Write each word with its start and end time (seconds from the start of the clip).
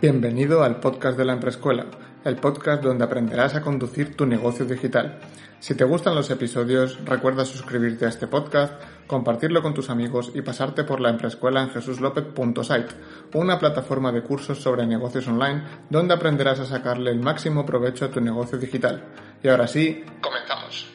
Bienvenido 0.00 0.64
al 0.64 0.80
podcast 0.80 1.18
de 1.18 1.26
la 1.26 1.34
Emprescuela, 1.34 1.84
el 2.24 2.36
podcast 2.36 2.82
donde 2.82 3.04
aprenderás 3.04 3.54
a 3.54 3.60
conducir 3.60 4.16
tu 4.16 4.24
negocio 4.24 4.64
digital. 4.64 5.20
Si 5.58 5.74
te 5.74 5.84
gustan 5.84 6.14
los 6.14 6.30
episodios, 6.30 6.98
recuerda 7.04 7.44
suscribirte 7.44 8.06
a 8.06 8.08
este 8.08 8.26
podcast, 8.26 8.72
compartirlo 9.06 9.60
con 9.60 9.74
tus 9.74 9.90
amigos 9.90 10.32
y 10.34 10.40
pasarte 10.40 10.84
por 10.84 11.00
la 11.00 11.10
Emprescuela 11.10 11.62
en 11.62 11.68
jesuslopez.site, 11.68 12.94
una 13.34 13.58
plataforma 13.58 14.10
de 14.10 14.22
cursos 14.22 14.62
sobre 14.62 14.86
negocios 14.86 15.28
online 15.28 15.64
donde 15.90 16.14
aprenderás 16.14 16.60
a 16.60 16.64
sacarle 16.64 17.10
el 17.10 17.20
máximo 17.20 17.66
provecho 17.66 18.06
a 18.06 18.10
tu 18.10 18.22
negocio 18.22 18.56
digital. 18.56 19.04
Y 19.42 19.48
ahora 19.48 19.66
sí, 19.66 20.02
comenzamos. 20.22 20.90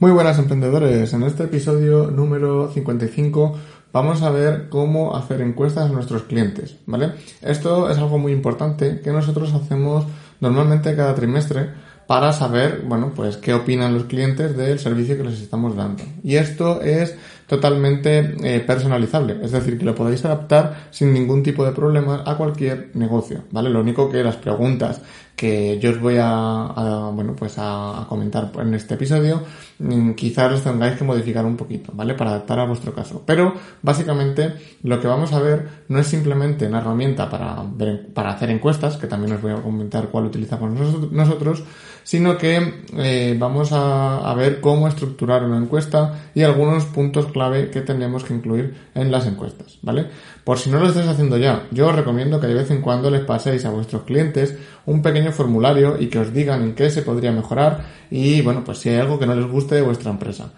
Muy 0.00 0.10
buenas 0.10 0.36
emprendedores, 0.40 1.12
en 1.12 1.22
este 1.22 1.44
episodio 1.44 2.10
número 2.10 2.68
55 2.72 3.56
vamos 3.92 4.22
a 4.22 4.30
ver 4.30 4.68
cómo 4.68 5.14
hacer 5.14 5.40
encuestas 5.40 5.90
a 5.90 5.92
nuestros 5.92 6.22
clientes, 6.22 6.76
¿vale? 6.86 7.12
Esto 7.42 7.90
es 7.90 7.98
algo 7.98 8.18
muy 8.18 8.32
importante 8.32 9.00
que 9.00 9.10
nosotros 9.10 9.52
hacemos 9.52 10.06
normalmente 10.40 10.96
cada 10.96 11.14
trimestre 11.14 11.70
para 12.06 12.32
saber, 12.32 12.82
bueno, 12.86 13.12
pues 13.14 13.36
qué 13.36 13.54
opinan 13.54 13.94
los 13.94 14.04
clientes 14.04 14.56
del 14.56 14.78
servicio 14.78 15.16
que 15.16 15.24
les 15.24 15.40
estamos 15.40 15.76
dando. 15.76 16.02
Y 16.22 16.36
esto 16.36 16.82
es 16.82 17.14
totalmente 17.46 18.34
eh, 18.42 18.60
personalizable, 18.60 19.36
es 19.42 19.52
decir, 19.52 19.78
que 19.78 19.84
lo 19.84 19.94
podéis 19.94 20.24
adaptar 20.24 20.88
sin 20.90 21.12
ningún 21.12 21.42
tipo 21.42 21.64
de 21.64 21.72
problema 21.72 22.22
a 22.26 22.36
cualquier 22.36 22.90
negocio, 22.94 23.44
¿vale? 23.50 23.70
Lo 23.70 23.80
único 23.80 24.10
que 24.10 24.24
las 24.24 24.36
preguntas 24.36 25.00
que 25.36 25.78
yo 25.80 25.90
os 25.90 26.00
voy 26.00 26.16
a, 26.20 27.10
bueno, 27.14 27.34
pues 27.36 27.54
a, 27.56 28.06
comentar 28.08 28.52
en 28.60 28.74
este 28.74 28.94
episodio, 28.94 29.42
quizás 30.16 30.50
los 30.50 30.62
tengáis 30.62 30.96
que 30.96 31.04
modificar 31.04 31.44
un 31.44 31.56
poquito, 31.56 31.92
¿vale? 31.94 32.14
Para 32.14 32.30
adaptar 32.30 32.60
a 32.60 32.66
vuestro 32.66 32.94
caso. 32.94 33.22
Pero, 33.26 33.54
básicamente, 33.82 34.54
lo 34.82 35.00
que 35.00 35.08
vamos 35.08 35.32
a 35.32 35.40
ver 35.40 35.68
no 35.88 35.98
es 35.98 36.06
simplemente 36.06 36.66
una 36.66 36.78
herramienta 36.78 37.28
para, 37.28 37.64
para 38.14 38.30
hacer 38.30 38.50
encuestas, 38.50 38.96
que 38.96 39.06
también 39.06 39.34
os 39.34 39.42
voy 39.42 39.52
a 39.52 39.62
comentar 39.62 40.08
cuál 40.08 40.26
utilizamos 40.26 40.72
nosotros, 41.10 41.64
sino 42.04 42.36
que 42.36 42.84
eh, 42.96 43.36
vamos 43.38 43.72
a, 43.72 44.28
a, 44.28 44.34
ver 44.34 44.60
cómo 44.60 44.88
estructurar 44.88 45.44
una 45.44 45.58
encuesta 45.58 46.30
y 46.34 46.42
algunos 46.42 46.84
puntos 46.86 47.26
clave 47.26 47.70
que 47.70 47.80
tenemos 47.80 48.24
que 48.24 48.34
incluir 48.34 48.74
en 48.94 49.10
las 49.12 49.26
encuestas, 49.26 49.78
¿vale? 49.82 50.06
Por 50.44 50.58
si 50.58 50.70
no 50.70 50.80
lo 50.80 50.88
estáis 50.88 51.06
haciendo 51.06 51.38
ya, 51.38 51.68
yo 51.70 51.88
os 51.88 51.94
recomiendo 51.94 52.40
que 52.40 52.48
de 52.48 52.54
vez 52.54 52.70
en 52.72 52.80
cuando 52.80 53.10
les 53.10 53.20
paséis 53.20 53.64
a 53.64 53.70
vuestros 53.70 54.02
clientes 54.02 54.56
un 54.86 55.00
pequeño 55.00 55.30
formulario 55.30 55.96
y 56.00 56.08
que 56.08 56.18
os 56.18 56.32
digan 56.32 56.62
en 56.62 56.74
qué 56.74 56.90
se 56.90 57.02
podría 57.02 57.30
mejorar 57.30 57.84
y, 58.10 58.42
bueno, 58.42 58.62
pues 58.64 58.78
si 58.78 58.88
hay 58.88 58.96
algo 58.96 59.18
que 59.18 59.26
no 59.26 59.34
les 59.34 59.48
de 59.74 59.82
vuestra 59.82 60.10
empresa. 60.10 60.52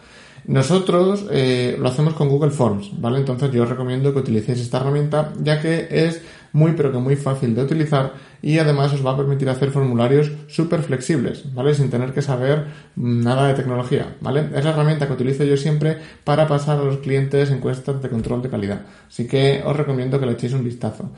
Nosotros 0.46 1.24
eh, 1.30 1.76
lo 1.78 1.88
hacemos 1.88 2.12
con 2.14 2.28
Google 2.28 2.50
Forms, 2.50 3.00
¿vale? 3.00 3.18
Entonces 3.18 3.50
yo 3.50 3.62
os 3.62 3.68
recomiendo 3.68 4.12
que 4.12 4.18
utilicéis 4.18 4.60
esta 4.60 4.78
herramienta 4.78 5.32
ya 5.42 5.60
que 5.60 5.88
es 5.90 6.20
muy 6.52 6.72
pero 6.72 6.92
que 6.92 6.98
muy 6.98 7.16
fácil 7.16 7.54
de 7.54 7.62
utilizar 7.62 8.12
y 8.40 8.58
además 8.58 8.92
os 8.92 9.04
va 9.04 9.12
a 9.12 9.16
permitir 9.16 9.48
hacer 9.48 9.70
formularios 9.70 10.30
súper 10.46 10.82
flexibles, 10.82 11.52
¿vale? 11.54 11.74
Sin 11.74 11.90
tener 11.90 12.12
que 12.12 12.20
saber 12.20 12.66
nada 12.94 13.48
de 13.48 13.54
tecnología, 13.54 14.16
¿vale? 14.20 14.50
Es 14.54 14.64
la 14.64 14.70
herramienta 14.70 15.06
que 15.06 15.14
utilizo 15.14 15.44
yo 15.44 15.56
siempre 15.56 15.98
para 16.22 16.46
pasar 16.46 16.78
a 16.78 16.84
los 16.84 16.98
clientes 16.98 17.50
encuestas 17.50 18.02
de 18.02 18.10
control 18.10 18.42
de 18.42 18.50
calidad. 18.50 18.82
Así 19.08 19.26
que 19.26 19.62
os 19.64 19.74
recomiendo 19.74 20.20
que 20.20 20.26
le 20.26 20.32
echéis 20.32 20.52
un 20.52 20.62
vistazo. 20.62 21.10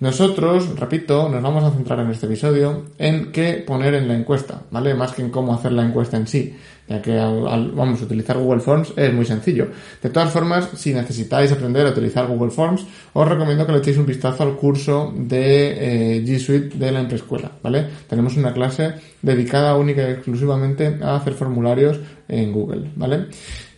Nosotros, 0.00 0.76
repito, 0.78 1.28
nos 1.28 1.40
vamos 1.40 1.62
a 1.62 1.70
centrar 1.70 2.00
en 2.00 2.10
este 2.10 2.26
episodio 2.26 2.86
en 2.98 3.30
qué 3.30 3.62
poner 3.64 3.94
en 3.94 4.08
la 4.08 4.16
encuesta, 4.16 4.62
¿vale? 4.72 4.94
Más 4.94 5.12
que 5.12 5.22
en 5.22 5.30
cómo 5.30 5.54
hacer 5.54 5.70
la 5.70 5.86
encuesta 5.86 6.16
en 6.16 6.26
sí, 6.26 6.56
ya 6.92 7.02
que 7.02 7.16
vamos 7.16 8.00
a 8.00 8.04
utilizar 8.04 8.36
Google 8.36 8.60
Forms 8.60 8.92
es 8.96 9.12
muy 9.12 9.24
sencillo. 9.24 9.68
De 10.02 10.10
todas 10.10 10.30
formas, 10.30 10.68
si 10.76 10.92
necesitáis 10.92 11.50
aprender 11.50 11.86
a 11.86 11.90
utilizar 11.90 12.26
Google 12.26 12.50
Forms, 12.50 12.84
os 13.14 13.28
recomiendo 13.28 13.66
que 13.66 13.72
le 13.72 13.78
echéis 13.78 13.96
un 13.96 14.06
vistazo 14.06 14.42
al 14.42 14.56
curso 14.56 15.12
de 15.16 16.16
eh, 16.16 16.24
G 16.24 16.38
Suite 16.38 16.76
de 16.76 16.92
la 16.92 17.00
Emprescuela, 17.00 17.50
¿vale? 17.62 17.86
Tenemos 18.08 18.36
una 18.36 18.52
clase 18.52 18.94
dedicada 19.22 19.76
única 19.76 20.02
y 20.02 20.12
exclusivamente 20.12 20.98
a 21.02 21.16
hacer 21.16 21.32
formularios 21.32 21.98
en 22.28 22.52
Google, 22.52 22.90
¿vale? 22.96 23.26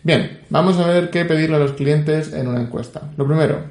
Bien, 0.03 0.41
vamos 0.49 0.77
a 0.77 0.87
ver 0.87 1.09
qué 1.09 1.25
pedirle 1.25 1.55
a 1.55 1.59
los 1.59 1.71
clientes 1.71 2.33
en 2.33 2.47
una 2.47 2.61
encuesta. 2.61 3.09
Lo 3.17 3.25
primero, 3.25 3.63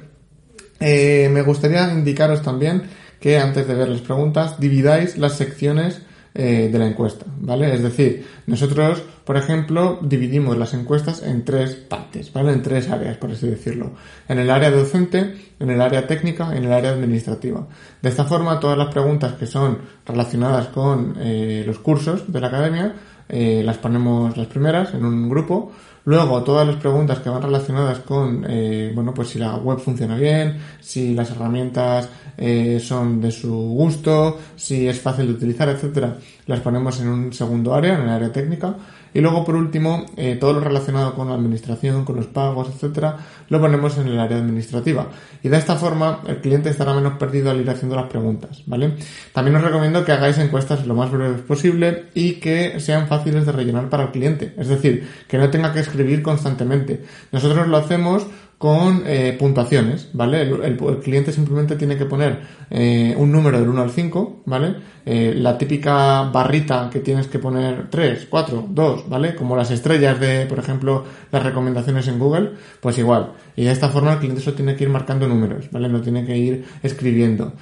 eh, 0.79 1.29
me 1.31 1.43
gustaría 1.43 1.93
indicaros 1.93 2.41
también 2.41 2.83
que 3.19 3.37
antes 3.37 3.67
de 3.67 3.75
ver 3.75 3.89
las 3.89 4.01
preguntas 4.01 4.59
dividáis 4.59 5.17
las 5.17 5.37
secciones 5.37 6.01
eh, 6.37 6.67
de 6.69 6.79
la 6.79 6.85
encuesta, 6.85 7.25
¿vale? 7.39 7.73
Es 7.73 7.81
decir, 7.81 8.27
nosotros, 8.45 9.01
por 9.23 9.37
ejemplo, 9.37 9.99
dividimos 10.01 10.57
las 10.57 10.73
encuestas 10.73 11.23
en 11.23 11.45
tres 11.45 11.75
partes, 11.75 12.33
¿vale? 12.33 12.51
En 12.51 12.61
tres 12.61 12.89
áreas, 12.89 13.15
por 13.15 13.31
así 13.31 13.47
decirlo. 13.47 13.93
En 14.27 14.39
el 14.39 14.49
área 14.49 14.69
docente, 14.69 15.33
en 15.57 15.69
el 15.69 15.79
área 15.79 16.05
técnica 16.07 16.53
en 16.53 16.65
el 16.65 16.73
área 16.73 16.91
administrativa. 16.91 17.65
De 18.01 18.09
esta 18.09 18.25
forma, 18.25 18.59
todas 18.59 18.77
las 18.77 18.89
preguntas 18.89 19.35
que 19.35 19.47
son 19.47 19.77
relacionadas 20.05 20.67
con 20.67 21.15
eh, 21.19 21.63
los 21.65 21.79
cursos 21.79 22.29
de 22.29 22.41
la 22.41 22.47
academia, 22.47 22.95
las 23.27 23.77
ponemos 23.77 24.37
las 24.37 24.45
primeras 24.45 24.93
en 24.93 25.03
un 25.03 25.27
grupo, 25.27 25.71
Luego, 26.05 26.43
todas 26.43 26.67
las 26.67 26.75
preguntas 26.75 27.19
que 27.19 27.29
van 27.29 27.41
relacionadas 27.41 27.99
con, 27.99 28.45
eh, 28.47 28.91
bueno, 28.93 29.11
pues 29.11 29.29
si 29.29 29.39
la 29.39 29.55
web 29.57 29.79
funciona 29.79 30.15
bien, 30.15 30.59
si 30.79 31.15
las 31.15 31.31
herramientas 31.31 32.07
eh, 32.37 32.79
son 32.79 33.19
de 33.19 33.31
su 33.31 33.51
gusto, 33.51 34.37
si 34.55 34.87
es 34.87 35.01
fácil 35.01 35.25
de 35.25 35.33
utilizar, 35.33 35.67
etcétera, 35.67 36.15
las 36.45 36.59
ponemos 36.59 36.99
en 37.01 37.07
un 37.07 37.33
segundo 37.33 37.73
área, 37.73 37.95
en 37.95 38.01
el 38.01 38.09
área 38.09 38.31
técnica. 38.31 38.75
Y 39.15 39.21
luego, 39.21 39.45
por 39.45 39.55
último, 39.55 40.05
eh, 40.17 40.35
todo 40.37 40.51
lo 40.51 40.59
relacionado 40.59 41.15
con 41.15 41.29
la 41.29 41.35
administración, 41.35 42.03
con 42.03 42.17
los 42.17 42.25
pagos, 42.25 42.67
etcétera, 42.67 43.15
lo 43.47 43.61
ponemos 43.61 43.97
en 43.97 44.09
el 44.09 44.19
área 44.19 44.37
administrativa. 44.37 45.07
Y 45.41 45.47
de 45.47 45.55
esta 45.55 45.77
forma, 45.77 46.19
el 46.27 46.41
cliente 46.41 46.69
estará 46.69 46.93
menos 46.93 47.13
perdido 47.13 47.49
al 47.49 47.61
ir 47.61 47.69
haciendo 47.69 47.95
las 47.95 48.09
preguntas, 48.09 48.63
¿vale? 48.65 48.91
También 49.31 49.55
os 49.55 49.63
recomiendo 49.63 50.03
que 50.03 50.11
hagáis 50.11 50.37
encuestas 50.37 50.85
lo 50.85 50.95
más 50.95 51.11
breves 51.11 51.39
posible 51.43 52.07
y 52.13 52.41
que 52.41 52.81
sean 52.81 53.07
fáciles 53.07 53.45
de 53.45 53.53
rellenar 53.53 53.89
para 53.89 54.03
el 54.03 54.11
cliente. 54.11 54.53
Es 54.57 54.67
decir, 54.67 55.07
que 55.29 55.37
no 55.37 55.49
tenga 55.49 55.71
que 55.71 55.79
escribir 55.79 56.21
constantemente. 56.21 57.05
Nosotros 57.31 57.69
lo 57.69 57.77
hacemos 57.77 58.27
con 58.65 59.03
eh, 59.05 59.35
puntuaciones, 59.37 60.09
¿vale? 60.13 60.41
El, 60.41 60.75
cliente 61.03 61.31
simplemente 61.31 61.75
tiene 61.75 61.97
que 61.97 62.05
poner 62.05 62.39
eh, 62.71 63.13
un 63.15 63.31
número 63.31 63.59
del 63.59 63.69
1 63.69 63.79
al 63.79 63.91
5, 63.91 64.41
¿vale? 64.47 64.77
Eh, 65.05 65.35
la 65.37 65.55
típica 65.55 66.23
barrita 66.23 66.89
que 66.91 67.01
tienes 67.01 67.27
que 67.27 67.37
poner 67.37 67.91
3, 67.91 68.25
4, 68.27 68.69
2, 68.71 69.07
¿vale? 69.07 69.35
Como 69.35 69.55
las 69.55 69.69
estrellas 69.69 70.19
de, 70.19 70.47
por 70.47 70.57
ejemplo, 70.57 71.03
las 71.31 71.43
recomendaciones 71.43 72.07
en 72.07 72.17
Google, 72.17 72.53
pues 72.79 72.97
igual. 72.97 73.33
Y 73.55 73.65
de 73.65 73.71
esta 73.71 73.89
forma 73.89 74.13
el 74.13 74.17
cliente 74.17 74.41
solo 74.41 74.55
tiene 74.55 74.75
que 74.75 74.85
ir 74.85 74.89
marcando 74.89 75.27
números, 75.27 75.69
¿vale? 75.69 75.87
No 75.87 76.01
tiene 76.01 76.25
que 76.25 76.35
ir 76.35 76.65
escribiendo. 76.81 77.53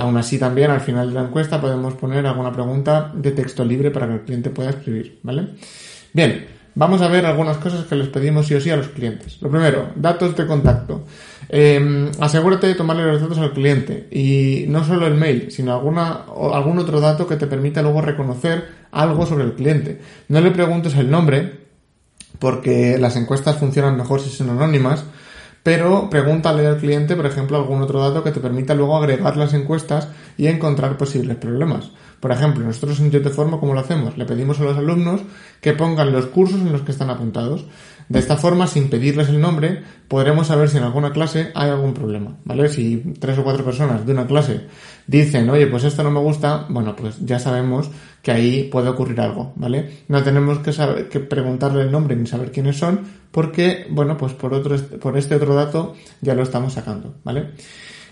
aún 0.00 0.16
así 0.16 0.38
también 0.38 0.70
al 0.70 0.80
final 0.80 1.08
de 1.08 1.16
la 1.16 1.24
encuesta 1.24 1.60
podemos 1.60 1.92
poner 1.96 2.24
alguna 2.24 2.50
pregunta 2.50 3.12
de 3.14 3.30
texto 3.32 3.62
libre 3.62 3.90
para 3.90 4.06
que 4.06 4.14
el 4.14 4.20
cliente 4.22 4.48
pueda 4.48 4.70
escribir, 4.70 5.18
¿vale? 5.22 5.48
Bien, 6.14 6.53
Vamos 6.76 7.00
a 7.02 7.08
ver 7.08 7.24
algunas 7.24 7.58
cosas 7.58 7.86
que 7.86 7.94
les 7.94 8.08
pedimos 8.08 8.46
sí 8.46 8.54
o 8.54 8.60
sí 8.60 8.70
a 8.70 8.76
los 8.76 8.88
clientes. 8.88 9.40
Lo 9.40 9.48
primero, 9.48 9.90
datos 9.94 10.36
de 10.36 10.46
contacto. 10.46 11.04
Eh, 11.48 12.10
asegúrate 12.18 12.66
de 12.66 12.74
tomarle 12.74 13.04
los 13.04 13.20
datos 13.20 13.38
al 13.38 13.52
cliente 13.52 14.08
y 14.10 14.64
no 14.68 14.84
solo 14.84 15.06
el 15.06 15.14
mail, 15.14 15.52
sino 15.52 15.72
alguna, 15.72 16.24
algún 16.52 16.78
otro 16.78 17.00
dato 17.00 17.28
que 17.28 17.36
te 17.36 17.46
permita 17.46 17.82
luego 17.82 18.00
reconocer 18.00 18.64
algo 18.90 19.24
sobre 19.24 19.44
el 19.44 19.52
cliente. 19.52 20.00
No 20.28 20.40
le 20.40 20.50
preguntes 20.50 20.96
el 20.96 21.10
nombre, 21.10 21.64
porque 22.38 22.98
las 22.98 23.16
encuestas 23.16 23.56
funcionan 23.56 23.96
mejor 23.96 24.20
si 24.20 24.30
son 24.30 24.50
anónimas, 24.50 25.04
pero 25.62 26.10
pregúntale 26.10 26.66
al 26.66 26.78
cliente, 26.78 27.16
por 27.16 27.26
ejemplo, 27.26 27.56
algún 27.56 27.82
otro 27.82 28.00
dato 28.00 28.24
que 28.24 28.32
te 28.32 28.40
permita 28.40 28.74
luego 28.74 28.96
agregar 28.96 29.36
las 29.36 29.54
encuestas 29.54 30.08
y 30.36 30.48
encontrar 30.48 30.98
posibles 30.98 31.36
problemas. 31.36 31.90
Por 32.24 32.32
ejemplo, 32.32 32.64
nosotros 32.64 32.98
en 33.00 33.12
Forma, 33.32 33.60
¿cómo 33.60 33.74
lo 33.74 33.80
hacemos? 33.80 34.16
Le 34.16 34.24
pedimos 34.24 34.58
a 34.58 34.64
los 34.64 34.78
alumnos 34.78 35.20
que 35.60 35.74
pongan 35.74 36.10
los 36.10 36.24
cursos 36.24 36.58
en 36.58 36.72
los 36.72 36.80
que 36.80 36.92
están 36.92 37.10
apuntados. 37.10 37.66
De 38.08 38.18
esta 38.18 38.38
forma, 38.38 38.66
sin 38.66 38.88
pedirles 38.88 39.28
el 39.28 39.42
nombre, 39.42 39.82
podremos 40.08 40.46
saber 40.46 40.70
si 40.70 40.78
en 40.78 40.84
alguna 40.84 41.12
clase 41.12 41.50
hay 41.54 41.68
algún 41.68 41.92
problema, 41.92 42.38
¿vale? 42.46 42.70
Si 42.70 42.96
tres 43.20 43.36
o 43.36 43.44
cuatro 43.44 43.62
personas 43.62 44.06
de 44.06 44.12
una 44.12 44.26
clase 44.26 44.62
dicen, 45.06 45.50
oye, 45.50 45.66
pues 45.66 45.84
esto 45.84 46.02
no 46.02 46.10
me 46.10 46.20
gusta, 46.20 46.64
bueno, 46.70 46.96
pues 46.96 47.16
ya 47.20 47.38
sabemos 47.38 47.90
que 48.22 48.32
ahí 48.32 48.70
puede 48.72 48.88
ocurrir 48.88 49.20
algo, 49.20 49.52
¿vale? 49.56 50.04
No 50.08 50.22
tenemos 50.22 50.60
que 50.60 50.72
saber, 50.72 51.10
que 51.10 51.20
preguntarle 51.20 51.82
el 51.82 51.92
nombre 51.92 52.16
ni 52.16 52.26
saber 52.26 52.52
quiénes 52.52 52.78
son, 52.78 53.00
porque, 53.32 53.86
bueno, 53.90 54.16
pues 54.16 54.32
por 54.32 54.54
otro, 54.54 54.78
por 54.78 55.18
este 55.18 55.34
otro 55.34 55.54
dato 55.54 55.92
ya 56.22 56.34
lo 56.34 56.42
estamos 56.42 56.72
sacando, 56.72 57.16
¿vale? 57.22 57.50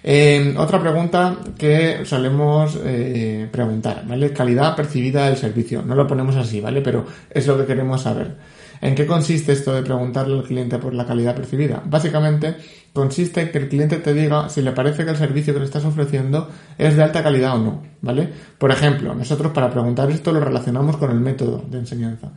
Eh, 0.04 0.54
otra 0.58 0.81
pregunta 0.81 1.37
que 1.56 2.04
solemos 2.04 2.78
eh, 2.84 3.49
preguntar, 3.50 4.04
¿vale? 4.06 4.32
Calidad 4.32 4.75
percibida 4.75 5.26
del 5.26 5.37
servicio. 5.37 5.82
No 5.82 5.94
lo 5.94 6.06
ponemos 6.06 6.37
así, 6.37 6.60
¿vale? 6.60 6.81
Pero 6.81 7.06
es 7.31 7.46
lo 7.46 7.56
que 7.58 7.66
queremos 7.66 8.02
saber. 8.02 8.37
¿En 8.81 8.96
qué 8.96 9.06
consiste 9.06 9.52
esto 9.52 9.72
de 9.72 9.82
preguntarle 9.82 10.40
al 10.40 10.44
cliente 10.44 10.76
por 10.78 10.93
la 10.93 11.06
calidad 11.06 11.37
percibida? 11.37 11.81
Básicamente 11.87 12.56
consiste 12.93 13.40
en 13.40 13.52
que 13.52 13.58
el 13.58 13.69
cliente 13.69 13.99
te 13.99 14.12
diga 14.12 14.49
si 14.49 14.60
le 14.60 14.72
parece 14.72 15.04
que 15.04 15.10
el 15.12 15.16
servicio 15.16 15.54
que 15.54 15.60
le 15.60 15.66
estás 15.66 15.84
ofreciendo 15.84 16.49
es 16.76 16.96
de 16.96 17.02
alta 17.04 17.22
calidad 17.22 17.54
o 17.54 17.58
no, 17.58 17.82
¿vale? 18.00 18.28
Por 18.58 18.72
ejemplo, 18.72 19.14
nosotros 19.14 19.52
para 19.52 19.70
preguntar 19.70 20.10
esto 20.10 20.32
lo 20.32 20.40
relacionamos 20.40 20.96
con 20.96 21.12
el 21.12 21.20
método 21.20 21.64
de 21.70 21.78
enseñanza. 21.78 22.32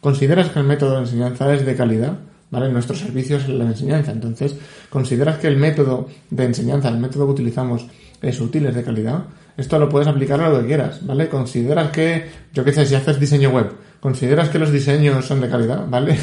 ¿Consideras 0.00 0.50
que 0.50 0.58
el 0.58 0.66
método 0.66 0.94
de 0.96 1.02
enseñanza 1.02 1.54
es 1.54 1.64
de 1.64 1.76
calidad? 1.76 2.18
¿Vale? 2.54 2.72
Nuestros 2.72 3.00
servicios 3.00 3.44
en 3.46 3.58
la 3.58 3.64
enseñanza. 3.66 4.12
Entonces, 4.12 4.56
¿consideras 4.88 5.38
que 5.38 5.48
el 5.48 5.56
método 5.56 6.08
de 6.30 6.44
enseñanza, 6.44 6.88
el 6.88 6.98
método 6.98 7.26
que 7.26 7.32
utilizamos 7.32 7.86
es 8.22 8.40
útil, 8.40 8.66
es 8.66 8.74
de 8.74 8.84
calidad? 8.84 9.24
Esto 9.56 9.78
lo 9.78 9.88
puedes 9.88 10.08
aplicar 10.08 10.40
a 10.40 10.48
lo 10.48 10.60
que 10.60 10.66
quieras, 10.66 11.04
¿vale? 11.04 11.28
Consideras 11.28 11.90
que, 11.90 12.30
yo 12.52 12.64
qué 12.64 12.72
sé, 12.72 12.86
si 12.86 12.94
haces 12.94 13.18
diseño 13.18 13.50
web, 13.50 13.72
consideras 14.00 14.48
que 14.48 14.58
los 14.58 14.72
diseños 14.72 15.24
son 15.24 15.40
de 15.40 15.48
calidad, 15.48 15.86
¿vale? 15.88 16.16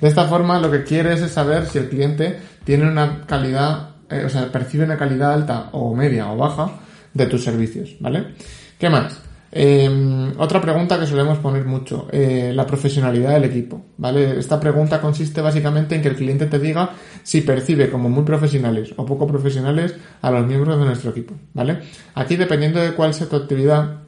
De 0.00 0.08
esta 0.08 0.24
forma 0.24 0.58
lo 0.58 0.70
que 0.70 0.84
quieres 0.84 1.20
es 1.20 1.30
saber 1.30 1.66
si 1.66 1.78
el 1.78 1.88
cliente 1.88 2.38
tiene 2.64 2.90
una 2.90 3.22
calidad, 3.26 3.90
eh, 4.10 4.24
o 4.24 4.28
sea, 4.28 4.50
percibe 4.50 4.84
una 4.84 4.96
calidad 4.96 5.34
alta 5.34 5.68
o 5.72 5.94
media 5.94 6.32
o 6.32 6.36
baja 6.36 6.72
de 7.12 7.26
tus 7.26 7.44
servicios, 7.44 7.94
¿vale? 8.00 8.34
¿Qué 8.78 8.88
más? 8.90 9.20
Eh, 9.56 10.32
otra 10.36 10.60
pregunta 10.60 10.98
que 10.98 11.06
solemos 11.06 11.38
poner 11.38 11.64
mucho, 11.64 12.08
eh, 12.10 12.52
la 12.52 12.66
profesionalidad 12.66 13.34
del 13.34 13.44
equipo, 13.44 13.80
¿vale? 13.96 14.36
Esta 14.36 14.58
pregunta 14.58 15.00
consiste 15.00 15.40
básicamente 15.40 15.94
en 15.94 16.02
que 16.02 16.08
el 16.08 16.16
cliente 16.16 16.46
te 16.46 16.58
diga 16.58 16.90
si 17.22 17.40
percibe 17.42 17.88
como 17.88 18.08
muy 18.08 18.24
profesionales 18.24 18.92
o 18.96 19.06
poco 19.06 19.28
profesionales 19.28 19.94
a 20.22 20.32
los 20.32 20.44
miembros 20.44 20.76
de 20.76 20.86
nuestro 20.86 21.12
equipo, 21.12 21.34
¿vale? 21.52 21.78
Aquí 22.16 22.34
dependiendo 22.34 22.80
de 22.80 22.94
cuál 22.94 23.14
sea 23.14 23.28
tu 23.28 23.36
actividad, 23.36 24.03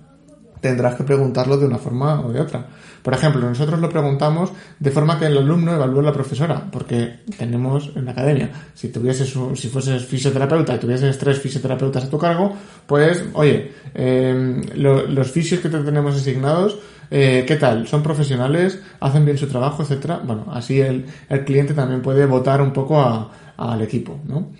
tendrás 0.67 0.97
que 0.97 1.05
preguntarlo 1.05 1.57
de 1.57 1.67
una 1.67 1.79
forma 1.79 2.21
o 2.21 2.33
de 2.33 2.41
otra. 2.41 2.67
Por 3.03 3.15
ejemplo, 3.15 3.49
nosotros 3.49 3.79
lo 3.79 3.89
preguntamos 3.89 4.51
de 4.81 4.91
forma 4.91 5.17
que 5.17 5.27
el 5.27 5.39
alumno 5.39 5.73
evalúe 5.73 6.01
a 6.01 6.03
la 6.03 6.13
profesora, 6.13 6.61
porque 6.73 7.21
tenemos 7.39 7.93
en 7.95 8.05
la 8.05 8.11
academia, 8.11 8.51
si 8.75 8.89
tuvieses, 8.89 9.33
si 9.55 9.69
fueses 9.69 10.05
fisioterapeuta 10.05 10.75
y 10.75 10.79
tuvieses 10.79 11.17
tres 11.17 11.39
fisioterapeutas 11.39 12.05
a 12.05 12.11
tu 12.11 12.19
cargo, 12.19 12.53
pues, 12.85 13.25
oye, 13.35 13.73
em, 13.95 14.61
los 14.75 15.31
fisios 15.31 15.61
que 15.61 15.69
te 15.69 15.79
tenemos 15.79 16.17
asignados, 16.17 16.79
eh, 17.09 17.45
¿qué 17.47 17.55
tal? 17.55 17.87
¿Son 17.87 18.03
profesionales? 18.03 18.81
¿Hacen 18.99 19.25
bien 19.25 19.39
su 19.39 19.47
trabajo? 19.47 19.85
Etcétera. 19.85 20.21
Bueno, 20.25 20.47
así 20.53 20.81
el, 20.81 21.07
el 21.29 21.45
cliente 21.45 21.75
también 21.75 22.03
puede 22.03 22.27
votar 22.27 22.61
un 22.61 22.73
poco 22.73 23.31
al 23.57 23.83
equipo, 23.83 24.19
¿no? 24.27 24.51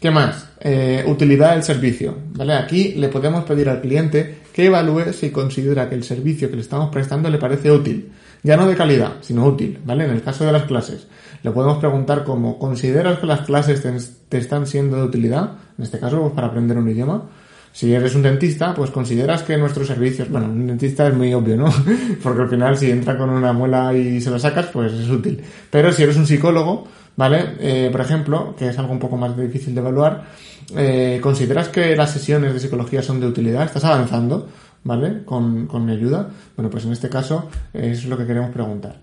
¿Qué 0.00 0.10
más? 0.10 0.50
Eh, 0.60 1.04
utilidad 1.06 1.54
del 1.54 1.62
servicio. 1.62 2.14
¿vale? 2.34 2.54
Aquí 2.54 2.94
le 2.96 3.08
podemos 3.08 3.44
pedir 3.44 3.68
al 3.68 3.80
cliente 3.80 4.42
que 4.56 4.64
evalúe 4.64 5.12
si 5.12 5.28
considera 5.32 5.86
que 5.86 5.94
el 5.94 6.02
servicio 6.02 6.48
que 6.48 6.56
le 6.56 6.62
estamos 6.62 6.88
prestando 6.88 7.28
le 7.28 7.36
parece 7.36 7.70
útil. 7.70 8.10
Ya 8.42 8.56
no 8.56 8.66
de 8.66 8.74
calidad, 8.74 9.16
sino 9.20 9.44
útil. 9.44 9.78
¿vale? 9.84 10.06
En 10.06 10.12
el 10.12 10.22
caso 10.22 10.46
de 10.46 10.52
las 10.52 10.62
clases, 10.62 11.08
le 11.42 11.50
podemos 11.50 11.76
preguntar 11.76 12.24
cómo 12.24 12.58
¿consideras 12.58 13.18
que 13.18 13.26
las 13.26 13.42
clases 13.42 13.82
te, 14.30 14.38
están 14.38 14.66
siendo 14.66 14.96
de 14.96 15.02
utilidad? 15.02 15.58
En 15.76 15.84
este 15.84 15.98
caso, 15.98 16.22
pues 16.22 16.32
para 16.32 16.46
aprender 16.46 16.78
un 16.78 16.88
idioma. 16.88 17.24
Si 17.76 17.92
eres 17.92 18.14
un 18.14 18.22
dentista, 18.22 18.72
pues 18.72 18.90
consideras 18.90 19.42
que 19.42 19.58
nuestros 19.58 19.86
servicios, 19.86 20.30
bueno, 20.30 20.46
un 20.46 20.66
dentista 20.66 21.08
es 21.08 21.14
muy 21.14 21.34
obvio, 21.34 21.58
¿no? 21.58 21.66
Porque 22.22 22.40
al 22.40 22.48
final 22.48 22.78
si 22.78 22.90
entra 22.90 23.18
con 23.18 23.28
una 23.28 23.52
muela 23.52 23.92
y 23.92 24.18
se 24.18 24.30
la 24.30 24.38
sacas, 24.38 24.68
pues 24.72 24.94
es 24.94 25.10
útil. 25.10 25.42
Pero 25.68 25.92
si 25.92 26.02
eres 26.02 26.16
un 26.16 26.26
psicólogo, 26.26 26.88
¿vale? 27.16 27.54
Eh, 27.60 27.90
por 27.92 28.00
ejemplo, 28.00 28.54
que 28.58 28.68
es 28.68 28.78
algo 28.78 28.94
un 28.94 28.98
poco 28.98 29.18
más 29.18 29.36
difícil 29.36 29.74
de 29.74 29.82
evaluar, 29.82 30.24
eh, 30.74 31.20
¿consideras 31.22 31.68
que 31.68 31.94
las 31.94 32.12
sesiones 32.12 32.54
de 32.54 32.60
psicología 32.60 33.02
son 33.02 33.20
de 33.20 33.26
utilidad? 33.26 33.64
¿Estás 33.64 33.84
avanzando, 33.84 34.48
¿vale? 34.82 35.22
Con, 35.26 35.66
con 35.66 35.84
mi 35.84 35.92
ayuda. 35.92 36.30
Bueno, 36.56 36.70
pues 36.70 36.86
en 36.86 36.92
este 36.92 37.10
caso 37.10 37.50
es 37.74 38.06
lo 38.06 38.16
que 38.16 38.26
queremos 38.26 38.52
preguntar. 38.52 39.00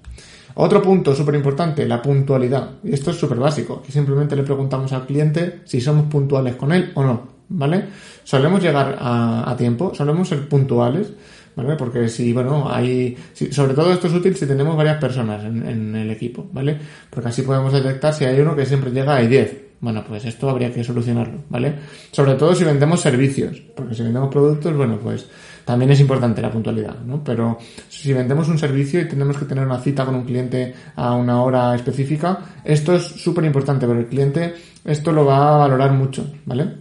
Otro 0.56 0.82
punto 0.82 1.14
súper 1.14 1.36
importante, 1.36 1.88
la 1.88 2.02
puntualidad. 2.02 2.72
Y 2.84 2.92
esto 2.96 3.12
es 3.12 3.18
súper 3.18 3.38
básico. 3.38 3.82
Aquí 3.84 3.92
simplemente 3.92 4.36
le 4.36 4.42
preguntamos 4.42 4.92
al 4.94 5.06
cliente 5.06 5.62
si 5.66 5.80
somos 5.80 6.08
puntuales 6.08 6.56
con 6.56 6.72
él 6.72 6.92
o 6.96 7.04
no, 7.04 7.33
¿vale? 7.50 7.86
Solemos 8.24 8.62
llegar 8.62 8.98
a, 9.00 9.56
tiempo, 9.58 9.94
solemos 9.94 10.28
ser 10.28 10.48
puntuales. 10.48 11.14
¿vale? 11.56 11.76
Porque 11.76 12.10
si, 12.10 12.34
bueno, 12.34 12.68
hay, 12.70 13.16
sobre 13.52 13.74
todo 13.74 13.94
esto 13.94 14.08
es 14.08 14.14
útil 14.14 14.36
si 14.36 14.48
tenemos 14.48 14.76
varias 14.76 14.98
personas 14.98 15.44
en, 15.46 15.96
el 15.96 16.10
equipo, 16.10 16.48
¿vale? 16.52 16.78
Porque 17.10 17.30
así 17.30 17.44
podemos 17.44 17.72
detectar 17.72 18.14
si 18.14 18.26
hay 18.26 18.40
uno 18.40 18.56
que 18.56 18.66
siempre 18.66 18.92
llega 18.92 19.16
a 19.16 19.22
10. 19.22 19.64
Bueno, 19.80 20.04
pues 20.08 20.24
esto 20.24 20.50
habría 20.50 20.74
que 20.74 20.84
solucionarlo, 20.84 21.44
¿vale? 21.50 21.76
Sobre 22.12 22.36
todo 22.36 22.56
si 22.56 22.64
vendemos 22.64 23.02
servicios, 23.02 23.62
porque 23.76 23.94
si 23.94 24.02
vendemos 24.02 24.30
productos, 24.30 24.76
bueno, 24.76 24.98
pues 24.98 25.28
también 25.66 25.92
es 25.92 26.00
importante 26.00 26.42
la 26.42 26.52
puntualidad, 26.52 27.00
¿no? 27.06 27.24
Pero 27.24 27.58
si 27.90 28.14
vendemos 28.14 28.48
un 28.48 28.58
servicio 28.58 29.02
y 29.02 29.08
tenemos 29.08 29.38
que 29.38 29.46
tener 29.46 29.66
una 29.66 29.80
cita 29.80 30.06
con 30.06 30.16
un 30.16 30.24
cliente 30.24 30.74
a 30.96 31.14
una 31.16 31.42
hora 31.42 31.76
específica, 31.76 32.40
esto 32.64 32.96
es 32.96 33.04
súper 33.04 33.46
importante, 33.46 33.86
pero 33.86 34.00
el 34.00 34.08
cliente 34.08 34.54
esto 34.86 35.12
lo 35.12 35.26
va 35.26 35.56
a 35.56 35.58
valorar 35.58 35.92
mucho, 35.92 36.32
¿vale? 36.46 36.76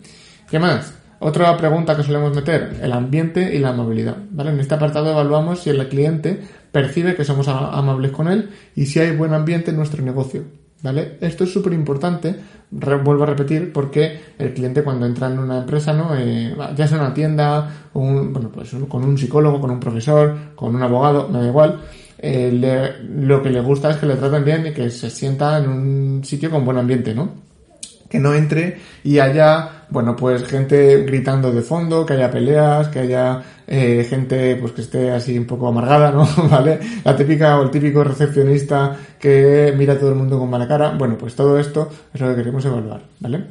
¿Qué 0.52 0.58
más? 0.58 0.93
Otra 1.19 1.56
pregunta 1.56 1.96
que 1.96 2.02
solemos 2.02 2.37
meter, 2.37 2.78
el 2.82 2.93
ambiente 2.93 3.56
y 3.56 3.58
la 3.58 3.70
amabilidad. 3.70 4.19
¿vale? 4.32 4.50
En 4.50 4.60
este 4.60 4.75
apartado 4.75 5.10
evaluamos 5.10 5.60
si 5.60 5.70
el 5.70 5.88
cliente 5.88 6.43
percibe 6.70 7.14
que 7.14 7.25
somos 7.25 7.49
amables 7.49 8.10
con 8.10 8.28
él 8.28 8.50
y 8.76 8.84
si 8.84 9.00
hay 9.00 9.16
buen 9.16 9.32
ambiente 9.32 9.70
en 9.70 9.78
nuestro 9.78 10.04
negocio. 10.04 10.44
¿Vale? 10.82 11.16
Esto 11.22 11.44
es 11.44 11.52
súper 11.54 11.72
importante, 11.72 12.37
vuelvo 12.70 13.22
a 13.22 13.28
repetir, 13.28 13.72
porque 13.72 14.20
el 14.38 14.52
cliente 14.52 14.84
cuando 14.84 15.06
entra 15.06 15.28
en 15.28 15.38
una 15.38 15.60
empresa, 15.60 15.94
¿no? 15.94 16.14
Eh, 16.14 16.54
ya 16.76 16.87
sea 16.87 16.99
una 16.99 17.14
tienda, 17.14 17.88
bueno, 17.94 18.50
pues 18.52 18.75
con 18.90 19.04
un 19.04 19.16
psicólogo, 19.16 19.58
con 19.58 19.70
un 19.70 19.81
profesor, 19.81 20.37
con 20.54 20.75
un 20.75 20.82
abogado, 20.82 21.31
me 21.31 21.38
da 21.38 21.46
igual, 21.46 21.81
eh, 22.19 23.00
lo 23.08 23.43
que 23.43 23.49
le 23.49 23.62
gusta 23.62 23.93
es 23.93 23.96
que 23.96 24.04
le 24.04 24.16
traten 24.16 24.44
bien 24.44 24.66
y 24.66 24.72
que 24.72 24.90
se 24.90 25.08
sienta 25.08 25.56
en 25.56 25.70
un 25.70 26.25
sitio 26.25 26.50
con 26.50 26.62
buen 26.62 26.76
ambiente, 26.76 27.14
¿no? 27.14 27.40
que 28.12 28.19
no 28.19 28.34
entre 28.34 28.76
y 29.02 29.19
haya, 29.19 29.81
bueno, 29.92 30.16
pues 30.16 30.44
gente 30.44 31.02
gritando 31.04 31.52
de 31.52 31.60
fondo, 31.60 32.06
que 32.06 32.14
haya 32.14 32.30
peleas, 32.30 32.88
que 32.88 33.00
haya 33.00 33.42
eh, 33.66 34.06
gente 34.08 34.56
pues 34.56 34.72
que 34.72 34.80
esté 34.80 35.10
así 35.10 35.38
un 35.38 35.44
poco 35.44 35.68
amargada, 35.68 36.10
¿no? 36.10 36.26
¿Vale? 36.48 36.80
La 37.04 37.14
típica 37.14 37.58
o 37.58 37.64
el 37.64 37.70
típico 37.70 38.02
recepcionista 38.02 38.96
que 39.18 39.74
mira 39.76 39.92
a 39.92 39.98
todo 39.98 40.08
el 40.10 40.16
mundo 40.16 40.38
con 40.38 40.48
mala 40.48 40.66
cara. 40.66 40.94
Bueno, 40.96 41.16
pues 41.18 41.34
todo 41.34 41.58
esto 41.58 41.90
es 42.12 42.20
lo 42.20 42.30
que 42.30 42.36
queremos 42.36 42.64
evaluar, 42.64 43.02
¿vale? 43.20 43.44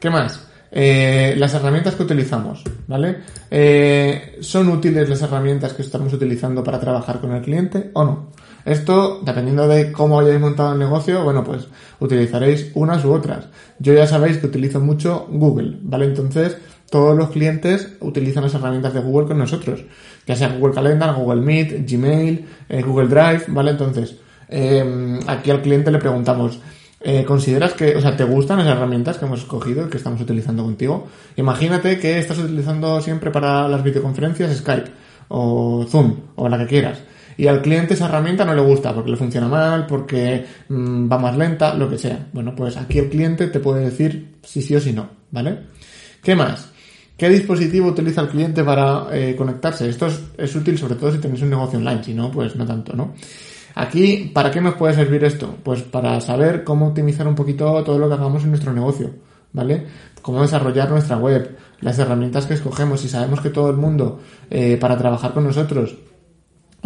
¿Qué 0.00 0.10
más? 0.10 0.44
Eh, 0.72 1.34
las 1.38 1.54
herramientas 1.54 1.94
que 1.94 2.02
utilizamos, 2.02 2.64
¿vale? 2.88 3.18
Eh, 3.48 4.38
¿Son 4.40 4.68
útiles 4.68 5.08
las 5.08 5.22
herramientas 5.22 5.72
que 5.72 5.82
estamos 5.82 6.12
utilizando 6.12 6.64
para 6.64 6.80
trabajar 6.80 7.20
con 7.20 7.32
el 7.32 7.42
cliente 7.42 7.90
o 7.94 8.04
no? 8.04 8.26
Esto, 8.66 9.20
dependiendo 9.22 9.68
de 9.68 9.92
cómo 9.92 10.18
hayáis 10.18 10.40
montado 10.40 10.72
el 10.72 10.80
negocio, 10.80 11.22
bueno, 11.22 11.44
pues 11.44 11.68
utilizaréis 12.00 12.72
unas 12.74 13.04
u 13.04 13.12
otras. 13.12 13.46
Yo 13.78 13.94
ya 13.94 14.08
sabéis 14.08 14.38
que 14.38 14.48
utilizo 14.48 14.80
mucho 14.80 15.28
Google, 15.30 15.78
¿vale? 15.82 16.06
Entonces, 16.06 16.56
todos 16.90 17.16
los 17.16 17.30
clientes 17.30 17.92
utilizan 18.00 18.42
las 18.42 18.54
herramientas 18.54 18.92
de 18.92 18.98
Google 18.98 19.28
con 19.28 19.38
nosotros, 19.38 19.84
ya 20.26 20.34
sea 20.34 20.48
Google 20.48 20.74
Calendar, 20.74 21.14
Google 21.14 21.42
Meet, 21.42 21.88
Gmail, 21.88 22.44
eh, 22.68 22.82
Google 22.82 23.06
Drive, 23.06 23.44
¿vale? 23.46 23.70
Entonces, 23.70 24.16
em, 24.48 25.20
aquí 25.28 25.52
al 25.52 25.62
cliente 25.62 25.92
le 25.92 25.98
preguntamos, 25.98 26.58
eh, 27.02 27.24
¿consideras 27.24 27.72
que, 27.74 27.94
o 27.94 28.00
sea, 28.00 28.16
te 28.16 28.24
gustan 28.24 28.58
las 28.58 28.66
herramientas 28.66 29.18
que 29.18 29.26
hemos 29.26 29.42
escogido 29.42 29.86
y 29.86 29.90
que 29.90 29.98
estamos 29.98 30.20
utilizando 30.20 30.64
contigo? 30.64 31.06
Imagínate 31.36 32.00
que 32.00 32.18
estás 32.18 32.38
utilizando 32.38 33.00
siempre 33.00 33.30
para 33.30 33.68
las 33.68 33.84
videoconferencias 33.84 34.56
Skype 34.56 34.90
o 35.28 35.86
Zoom 35.88 36.16
o 36.34 36.48
la 36.48 36.58
que 36.58 36.66
quieras 36.66 36.98
y 37.36 37.46
al 37.46 37.62
cliente 37.62 37.94
esa 37.94 38.06
herramienta 38.06 38.44
no 38.44 38.54
le 38.54 38.62
gusta 38.62 38.94
porque 38.94 39.10
le 39.10 39.16
funciona 39.16 39.48
mal, 39.48 39.86
porque 39.86 40.44
mm, 40.68 41.10
va 41.10 41.18
más 41.18 41.36
lenta, 41.36 41.74
lo 41.74 41.88
que 41.88 41.98
sea. 41.98 42.26
Bueno, 42.32 42.54
pues 42.54 42.76
aquí 42.76 42.98
el 42.98 43.08
cliente 43.08 43.48
te 43.48 43.60
puede 43.60 43.84
decir 43.84 44.36
si 44.42 44.62
sí 44.62 44.74
o 44.74 44.80
si 44.80 44.92
no, 44.92 45.08
¿vale? 45.30 45.58
¿Qué 46.22 46.34
más? 46.34 46.70
¿Qué 47.16 47.30
dispositivo 47.30 47.88
utiliza 47.88 48.20
el 48.20 48.28
cliente 48.28 48.62
para 48.62 49.06
eh, 49.12 49.34
conectarse? 49.36 49.88
Esto 49.88 50.06
es, 50.36 50.54
útil 50.54 50.76
sobre 50.76 50.96
todo 50.96 51.12
si 51.12 51.18
tenéis 51.18 51.42
un 51.42 51.50
negocio 51.50 51.78
online, 51.78 52.04
si 52.04 52.12
no, 52.12 52.30
pues 52.30 52.54
no 52.56 52.66
tanto, 52.66 52.94
¿no? 52.94 53.14
Aquí, 53.74 54.30
¿para 54.34 54.50
qué 54.50 54.60
nos 54.60 54.74
puede 54.74 54.94
servir 54.94 55.24
esto? 55.24 55.54
Pues 55.62 55.82
para 55.82 56.20
saber 56.20 56.62
cómo 56.64 56.88
optimizar 56.88 57.26
un 57.26 57.34
poquito 57.34 57.82
todo 57.84 57.98
lo 57.98 58.08
que 58.08 58.14
hagamos 58.14 58.42
en 58.42 58.50
nuestro 58.50 58.72
negocio, 58.72 59.10
¿vale? 59.52 59.86
Cómo 60.20 60.42
desarrollar 60.42 60.90
nuestra 60.90 61.16
web, 61.16 61.56
las 61.80 61.98
herramientas 61.98 62.46
que 62.46 62.54
escogemos. 62.54 63.00
Si 63.00 63.08
sabemos 63.08 63.40
que 63.40 63.50
todo 63.50 63.70
el 63.70 63.76
mundo, 63.76 64.20
eh, 64.50 64.76
para 64.78 64.98
trabajar 64.98 65.32
con 65.32 65.44
nosotros, 65.44 65.94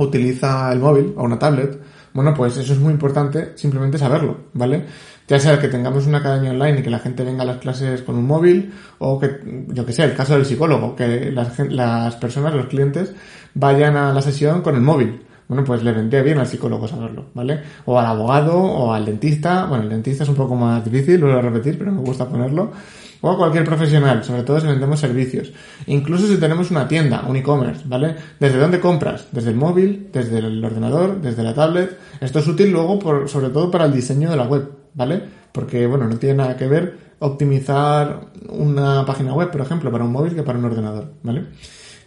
utiliza 0.03 0.73
el 0.73 0.81
móvil 0.81 1.15
o 1.17 1.25
una 1.25 1.39
tablet, 1.39 1.81
bueno, 2.13 2.35
pues 2.35 2.57
eso 2.57 2.73
es 2.73 2.79
muy 2.79 2.93
importante 2.93 3.53
simplemente 3.55 3.99
saberlo, 3.99 4.37
¿vale? 4.53 4.85
Ya 5.29 5.39
sea 5.39 5.61
que 5.61 5.69
tengamos 5.69 6.07
una 6.07 6.19
academia 6.19 6.51
online 6.51 6.81
y 6.81 6.83
que 6.83 6.91
la 6.91 6.99
gente 6.99 7.23
venga 7.23 7.43
a 7.43 7.47
las 7.47 7.59
clases 7.59 8.03
con 8.03 8.17
un 8.17 8.27
móvil, 8.27 8.73
o 8.99 9.19
que, 9.21 9.65
yo 9.69 9.87
que 9.87 9.93
sé, 9.93 10.03
el 10.03 10.15
caso 10.17 10.35
del 10.35 10.45
psicólogo, 10.45 10.97
que 10.97 11.31
las, 11.31 11.57
las 11.71 12.17
personas, 12.17 12.53
los 12.55 12.67
clientes, 12.67 13.15
vayan 13.55 13.97
a 13.97 14.13
la 14.13 14.23
sesión 14.23 14.63
con 14.63 14.75
el 14.75 14.81
móvil. 14.81 15.23
Bueno, 15.47 15.65
pues 15.65 15.83
le 15.83 15.93
vendría 15.93 16.23
bien 16.23 16.39
al 16.39 16.47
psicólogo 16.47 16.89
saberlo, 16.89 17.27
¿vale? 17.35 17.61
O 17.85 17.99
al 17.99 18.07
abogado, 18.07 18.57
o 18.57 18.93
al 18.93 19.05
dentista. 19.05 19.67
Bueno, 19.67 19.85
el 19.85 19.91
dentista 19.91 20.25
es 20.25 20.29
un 20.29 20.37
poco 20.37 20.57
más 20.57 20.85
difícil, 20.85 21.21
lo 21.21 21.27
voy 21.27 21.37
a 21.37 21.43
repetir, 21.43 21.79
pero 21.79 21.93
me 21.93 22.01
gusta 22.01 22.29
ponerlo 22.29 22.73
o 23.21 23.31
a 23.31 23.37
cualquier 23.37 23.65
profesional, 23.65 24.25
sobre 24.25 24.43
todo 24.43 24.61
si 24.61 24.67
vendemos 24.67 25.01
servicios. 25.01 25.53
Incluso 25.87 26.27
si 26.27 26.37
tenemos 26.39 26.71
una 26.71 26.89
tienda, 26.89 27.25
un 27.27 27.37
e-commerce, 27.37 27.83
¿vale? 27.87 28.17
¿Desde 28.39 28.59
dónde 28.59 28.81
compras? 28.81 29.27
Desde 29.33 29.51
el 29.51 29.57
móvil, 29.57 30.09
desde 30.13 30.39
el 30.39 30.65
ordenador, 30.65 31.21
desde 31.21 31.43
la 31.43 31.55
tablet. 31.55 31.99
Esto 32.21 32.39
es 32.39 32.49
útil 32.49 32.71
luego, 32.71 32.99
por, 32.99 33.29
sobre 33.29 33.51
todo 33.51 33.71
para 33.71 33.85
el 33.85 33.93
diseño 33.93 34.31
de 34.31 34.37
la 34.37 34.45
web, 34.45 34.71
¿vale? 34.95 35.23
Porque, 35.53 35.87
bueno, 35.87 36.07
no 36.07 36.17
tiene 36.17 36.37
nada 36.37 36.57
que 36.57 36.67
ver 36.67 37.11
optimizar 37.21 38.21
una 38.49 39.05
página 39.05 39.35
web, 39.35 39.51
por 39.51 39.61
ejemplo, 39.61 39.93
para 39.93 40.05
un 40.05 40.13
móvil 40.13 40.35
que 40.35 40.43
para 40.43 40.59
un 40.59 40.65
ordenador, 40.65 41.13
¿vale? 41.23 41.45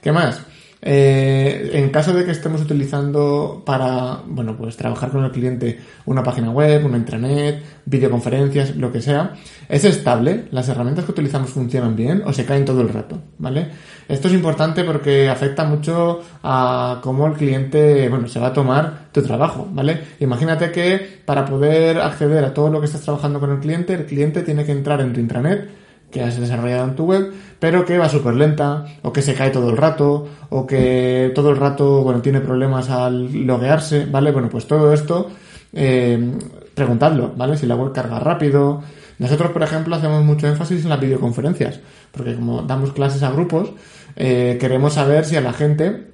¿Qué 0.02 0.12
más? 0.12 0.42
Eh, 0.86 1.72
en 1.76 1.90
caso 1.92 2.14
de 2.14 2.26
que 2.26 2.32
estemos 2.32 2.62
utilizando 2.62 3.64
para, 3.66 4.20
bueno, 4.28 4.58
pues 4.58 4.76
trabajar 4.76 5.12
con 5.12 5.24
el 5.24 5.32
cliente 5.32 5.80
una 6.06 6.24
página 6.24 6.52
web, 6.52 6.86
una 6.86 6.98
intranet, 6.98 7.64
videoconferencias, 7.86 8.76
lo 8.76 8.92
que 8.92 9.02
sea, 9.02 9.34
es 9.70 9.86
estable, 9.86 10.46
las 10.52 10.68
herramientas 10.68 11.06
que 11.06 11.12
utilizamos 11.12 11.52
funcionan 11.52 11.96
bien 11.96 12.22
o 12.26 12.34
se 12.34 12.46
caen 12.46 12.66
todo 12.66 12.82
el 12.82 12.90
rato, 12.90 13.18
¿vale? 13.38 13.70
Esto 14.10 14.28
es 14.28 14.34
importante 14.34 14.84
porque 14.84 15.30
afecta 15.30 15.64
mucho 15.64 16.20
a 16.44 17.00
cómo 17.02 17.28
el 17.28 17.34
cliente, 17.34 18.10
bueno, 18.10 18.28
se 18.28 18.42
va 18.42 18.48
a 18.48 18.54
tomar 18.54 19.10
tu 19.14 19.22
trabajo, 19.22 19.66
¿vale? 19.72 20.02
Imagínate 20.20 20.70
que 20.72 21.22
para 21.24 21.46
poder 21.46 22.00
acceder 22.00 22.44
a 22.44 22.54
todo 22.54 22.70
lo 22.70 22.82
que 22.82 22.88
estás 22.88 23.04
trabajando 23.04 23.40
con 23.40 23.52
el 23.52 23.60
cliente, 23.60 23.94
el 23.94 24.06
cliente 24.06 24.42
tiene 24.42 24.66
que 24.66 24.74
entrar 24.74 25.00
en 25.00 25.14
tu 25.14 25.22
intranet 25.22 25.84
que 26.14 26.22
has 26.22 26.40
desarrollado 26.40 26.86
en 26.86 26.96
tu 26.96 27.06
web, 27.06 27.34
pero 27.60 27.86
que 27.86 27.98
va 27.98 28.08
súper 28.08 28.36
lenta, 28.36 28.86
o 29.02 29.12
que 29.12 29.22
se 29.22 29.34
cae 29.34 29.50
todo 29.50 29.72
el 29.72 29.78
rato, 29.78 30.28
o 30.50 30.68
que 30.68 31.32
todo 31.34 31.50
el 31.50 31.58
rato, 31.58 32.04
bueno, 32.04 32.22
tiene 32.22 32.40
problemas 32.40 32.90
al 32.90 33.46
loguearse, 33.46 34.06
¿vale? 34.06 34.32
Bueno, 34.32 34.48
pues 34.50 34.68
todo 34.68 34.94
esto, 34.94 35.32
eh, 35.74 36.38
preguntadlo, 36.76 37.34
¿vale? 37.36 37.58
Si 37.58 37.66
la 37.66 37.76
web 37.76 37.92
carga 37.92 38.20
rápido. 38.20 38.84
Nosotros, 39.18 39.52
por 39.52 39.64
ejemplo, 39.64 39.96
hacemos 39.96 40.24
mucho 40.24 40.48
énfasis 40.48 40.84
en 40.84 40.90
las 40.90 41.00
videoconferencias, 41.00 41.80
porque 42.12 42.36
como 42.36 42.62
damos 42.62 42.94
clases 42.94 43.24
a 43.24 43.32
grupos, 43.32 43.72
eh, 44.16 44.58
queremos 44.60 44.94
saber 44.94 45.26
si 45.26 45.36
a 45.36 45.42
la 45.42 45.54
gente 45.54 46.13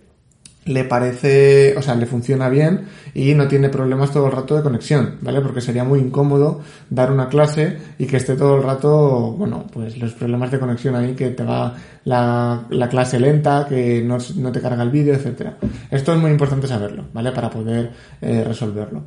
le 0.70 0.84
parece, 0.84 1.76
o 1.76 1.82
sea, 1.82 1.96
le 1.96 2.06
funciona 2.06 2.48
bien 2.48 2.86
y 3.16 3.34
no 3.34 3.48
tiene 3.48 3.70
problemas 3.70 4.12
todo 4.12 4.28
el 4.28 4.34
rato 4.34 4.56
de 4.56 4.62
conexión, 4.62 5.16
¿vale? 5.22 5.42
Porque 5.42 5.62
sería 5.62 5.84
muy 5.84 6.00
incómodo 6.00 6.62
dar 6.92 7.12
una 7.12 7.28
clase 7.28 7.80
y 7.98 8.06
que 8.06 8.18
esté 8.18 8.36
todo 8.36 8.58
el 8.58 8.64
rato, 8.64 9.32
bueno, 9.32 9.66
pues 9.74 9.98
los 9.98 10.14
problemas 10.14 10.52
de 10.52 10.60
conexión 10.60 10.94
ahí, 10.94 11.16
que 11.16 11.32
te 11.32 11.44
va 11.44 11.76
la, 12.04 12.88
clase 12.88 13.20
lenta, 13.20 13.66
que 13.68 14.04
no, 14.04 14.20
te 14.52 14.62
carga 14.62 14.84
el 14.84 14.92
vídeo, 14.92 15.16
etcétera. 15.16 15.58
Esto 15.90 16.14
es 16.14 16.20
muy 16.20 16.30
importante 16.30 16.68
saberlo, 16.68 17.06
¿vale? 17.14 17.32
Para 17.32 17.50
poder 17.50 17.92
eh, 18.22 18.44
resolverlo. 18.46 19.06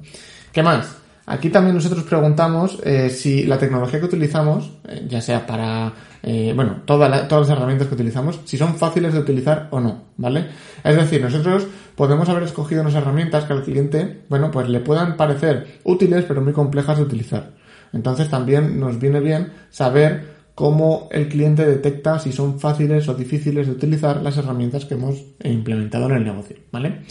¿Qué 0.53 0.65
más? 0.65 1.02
Aquí 1.27 1.51
también 1.51 1.77
nosotros 1.77 2.03
preguntamos 2.03 2.81
eh, 2.85 3.09
si 3.09 3.45
la 3.45 3.57
tecnología 3.57 4.01
que 4.01 4.07
utilizamos, 4.07 4.73
eh, 4.89 5.07
ya 5.09 5.21
sea 5.21 5.47
para, 5.47 5.93
eh, 6.23 6.53
bueno, 6.55 6.83
todas 6.85 7.31
las 7.31 7.49
herramientas 7.49 7.87
que 7.87 7.95
utilizamos, 7.95 8.41
si 8.45 8.57
son 8.57 8.75
fáciles 8.75 9.13
de 9.13 9.21
utilizar 9.21 9.69
o 9.71 9.81
no, 9.81 10.03
¿vale? 10.17 10.47
Es 10.83 10.97
decir, 10.97 11.23
nosotros 11.23 11.67
podemos 11.95 12.29
haber 12.29 12.43
escogido 12.43 12.83
unas 12.83 12.95
herramientas 12.95 13.45
que 13.45 13.53
al 13.53 13.63
cliente, 13.63 14.23
bueno, 14.29 14.51
pues 14.51 14.69
le 14.69 14.81
puedan 14.81 15.17
parecer 15.17 15.79
útiles 15.85 16.25
pero 16.27 16.43
muy 16.43 16.53
complejas 16.53 16.97
de 16.97 17.05
utilizar. 17.05 17.53
Entonces 17.93 18.29
también 18.29 18.81
nos 18.81 18.99
viene 18.99 19.21
bien 19.21 19.53
saber 19.71 20.33
cómo 20.57 21.09
el 21.13 21.29
cliente 21.29 21.65
detecta 21.65 22.19
si 22.19 22.33
son 22.33 22.59
fáciles 22.59 23.09
o 23.09 23.15
difíciles 23.15 23.69
de 23.69 23.73
utilizar 23.75 24.23
las 24.23 24.37
herramientas 24.39 24.87
que 24.87 24.95
hemos 24.95 25.23
implementado 25.45 26.07
en 26.07 26.17
el 26.17 26.25
negocio, 26.25 26.57
¿vale? 26.73 27.03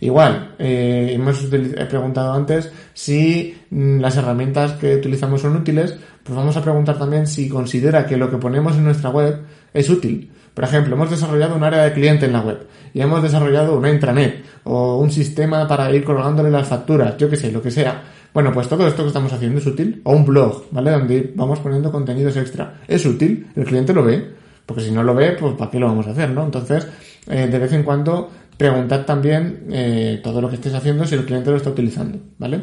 Igual, 0.00 0.54
eh, 0.58 1.10
hemos 1.12 1.44
he 1.52 1.84
preguntado 1.86 2.32
antes 2.32 2.70
si 2.94 3.56
mm, 3.70 3.98
las 3.98 4.16
herramientas 4.16 4.72
que 4.72 4.94
utilizamos 4.96 5.40
son 5.40 5.56
útiles, 5.56 5.96
pues 6.22 6.36
vamos 6.36 6.56
a 6.56 6.62
preguntar 6.62 6.98
también 6.98 7.26
si 7.26 7.48
considera 7.48 8.06
que 8.06 8.16
lo 8.16 8.30
que 8.30 8.36
ponemos 8.36 8.76
en 8.76 8.84
nuestra 8.84 9.10
web 9.10 9.40
es 9.74 9.90
útil. 9.90 10.30
Por 10.54 10.64
ejemplo, 10.64 10.94
hemos 10.94 11.10
desarrollado 11.10 11.56
un 11.56 11.64
área 11.64 11.84
de 11.84 11.92
cliente 11.92 12.26
en 12.26 12.32
la 12.32 12.40
web 12.40 12.66
y 12.92 13.00
hemos 13.00 13.22
desarrollado 13.22 13.76
una 13.76 13.90
intranet 13.90 14.44
o 14.64 14.98
un 14.98 15.10
sistema 15.10 15.66
para 15.66 15.90
ir 15.92 16.04
colgándole 16.04 16.50
las 16.50 16.66
facturas, 16.66 17.16
yo 17.16 17.30
que 17.30 17.36
sé, 17.36 17.52
lo 17.52 17.62
que 17.62 17.70
sea. 17.70 18.02
Bueno, 18.34 18.52
pues 18.52 18.68
todo 18.68 18.86
esto 18.86 19.02
que 19.02 19.08
estamos 19.08 19.32
haciendo 19.32 19.58
es 19.58 19.66
útil. 19.66 20.00
O 20.04 20.12
un 20.12 20.24
blog, 20.24 20.64
¿vale? 20.70 20.90
Donde 20.90 21.32
vamos 21.34 21.60
poniendo 21.60 21.90
contenidos 21.90 22.36
extra. 22.36 22.80
Es 22.86 23.04
útil, 23.06 23.48
el 23.56 23.64
cliente 23.64 23.94
lo 23.94 24.04
ve, 24.04 24.32
porque 24.66 24.82
si 24.82 24.90
no 24.90 25.02
lo 25.02 25.14
ve, 25.14 25.32
pues 25.32 25.54
¿para 25.54 25.70
qué 25.70 25.78
lo 25.78 25.86
vamos 25.86 26.06
a 26.06 26.10
hacer, 26.10 26.30
no? 26.30 26.44
Entonces, 26.44 26.86
eh, 27.28 27.46
de 27.46 27.58
vez 27.58 27.72
en 27.72 27.82
cuando 27.82 28.30
preguntad 28.58 29.06
también 29.06 29.68
eh, 29.70 30.20
todo 30.22 30.42
lo 30.42 30.50
que 30.50 30.56
estéis 30.56 30.74
haciendo 30.74 31.06
si 31.06 31.14
el 31.14 31.24
cliente 31.24 31.50
lo 31.50 31.56
está 31.56 31.70
utilizando, 31.70 32.18
¿vale? 32.36 32.60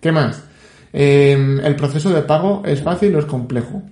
¿Qué 0.00 0.12
más? 0.12 0.44
Em, 0.92 1.60
el 1.60 1.76
proceso 1.76 2.10
de 2.10 2.22
pago 2.22 2.62
es 2.66 2.82
fácil 2.82 3.14
o 3.14 3.18
es 3.18 3.24
complejo. 3.24 3.82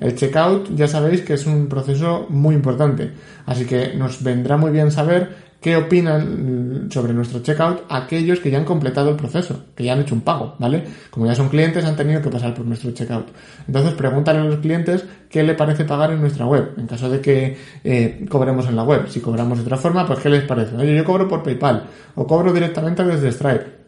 El 0.00 0.14
checkout 0.14 0.74
ya 0.74 0.88
sabéis 0.88 1.22
que 1.22 1.34
es 1.34 1.46
un 1.46 1.68
proceso 1.68 2.26
muy 2.28 2.54
importante, 2.54 3.12
así 3.46 3.64
que 3.64 3.94
nos 3.94 4.22
vendrá 4.22 4.56
muy 4.56 4.70
bien 4.70 4.90
saber 4.90 5.44
qué 5.64 5.76
opinan 5.76 6.88
sobre 6.90 7.14
nuestro 7.14 7.40
checkout 7.40 7.84
aquellos 7.88 8.38
que 8.40 8.50
ya 8.50 8.58
han 8.58 8.66
completado 8.66 9.08
el 9.08 9.16
proceso, 9.16 9.64
que 9.74 9.82
ya 9.84 9.94
han 9.94 10.00
hecho 10.00 10.14
un 10.14 10.20
pago, 10.20 10.56
¿vale? 10.58 10.84
Como 11.08 11.24
ya 11.24 11.34
son 11.34 11.48
clientes, 11.48 11.82
han 11.86 11.96
tenido 11.96 12.20
que 12.20 12.28
pasar 12.28 12.52
por 12.52 12.66
nuestro 12.66 12.90
checkout. 12.90 13.28
Entonces, 13.66 13.94
pregúntale 13.94 14.40
a 14.40 14.44
los 14.44 14.58
clientes 14.58 15.06
qué 15.30 15.42
le 15.42 15.54
parece 15.54 15.86
pagar 15.86 16.12
en 16.12 16.20
nuestra 16.20 16.44
web, 16.44 16.74
en 16.76 16.86
caso 16.86 17.08
de 17.08 17.22
que 17.22 17.56
eh, 17.82 18.26
cobremos 18.28 18.68
en 18.68 18.76
la 18.76 18.82
web. 18.82 19.08
Si 19.08 19.20
cobramos 19.20 19.56
de 19.56 19.64
otra 19.64 19.78
forma, 19.78 20.06
pues 20.06 20.18
qué 20.18 20.28
les 20.28 20.42
parece. 20.42 20.76
Oye, 20.76 20.94
yo 20.94 21.02
cobro 21.02 21.26
por 21.26 21.42
PayPal, 21.42 21.84
o 22.14 22.26
cobro 22.26 22.52
directamente 22.52 23.02
desde 23.02 23.32
Stripe, 23.32 23.83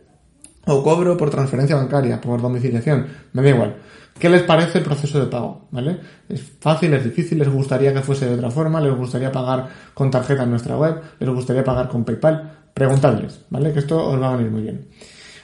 o 0.66 0.82
cobro 0.82 1.16
por 1.16 1.30
transferencia 1.30 1.76
bancaria, 1.76 2.20
por 2.20 2.42
domiciliación, 2.42 3.06
me 3.32 3.42
da 3.42 3.50
igual. 3.50 3.76
¿Qué 4.18 4.28
les 4.28 4.42
parece 4.42 4.78
el 4.78 4.84
proceso 4.84 5.20
de 5.20 5.26
pago? 5.26 5.68
¿Vale? 5.70 5.98
¿Es 6.28 6.42
fácil, 6.58 6.92
es 6.94 7.04
difícil? 7.04 7.38
¿Les 7.38 7.48
gustaría 7.48 7.92
que 7.92 8.00
fuese 8.00 8.26
de 8.26 8.34
otra 8.34 8.50
forma? 8.50 8.80
¿Les 8.80 8.94
gustaría 8.94 9.30
pagar 9.30 9.68
con 9.94 10.10
tarjeta 10.10 10.44
en 10.44 10.50
nuestra 10.50 10.76
web? 10.76 11.00
¿Les 11.18 11.28
gustaría 11.28 11.62
pagar 11.62 11.88
con 11.88 12.04
PayPal? 12.04 12.50
Preguntadles, 12.72 13.40
¿vale? 13.50 13.72
Que 13.72 13.80
esto 13.80 14.08
os 14.08 14.20
va 14.20 14.32
a 14.32 14.36
venir 14.36 14.50
muy 14.50 14.62
bien. 14.62 14.88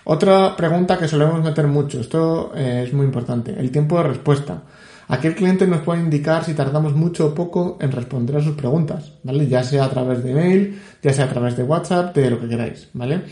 Otra 0.04 0.56
pregunta 0.56 0.98
que 0.98 1.06
solemos 1.06 1.42
meter 1.42 1.66
mucho, 1.66 2.00
esto 2.00 2.52
eh, 2.56 2.84
es 2.86 2.92
muy 2.92 3.06
importante, 3.06 3.54
el 3.56 3.70
tiempo 3.70 3.98
de 3.98 4.04
respuesta. 4.04 4.62
Aquí 5.12 5.26
el 5.26 5.34
cliente 5.34 5.66
nos 5.66 5.82
puede 5.82 6.00
indicar 6.00 6.42
si 6.42 6.54
tardamos 6.54 6.94
mucho 6.94 7.26
o 7.26 7.34
poco 7.34 7.76
en 7.82 7.92
responder 7.92 8.36
a 8.36 8.40
sus 8.40 8.56
preguntas, 8.56 9.12
¿vale? 9.22 9.46
Ya 9.46 9.62
sea 9.62 9.84
a 9.84 9.90
través 9.90 10.24
de 10.24 10.30
email, 10.30 10.80
ya 11.02 11.12
sea 11.12 11.26
a 11.26 11.28
través 11.28 11.54
de 11.54 11.64
WhatsApp, 11.64 12.16
de 12.16 12.30
lo 12.30 12.40
que 12.40 12.48
queráis, 12.48 12.88
¿vale? 12.94 13.24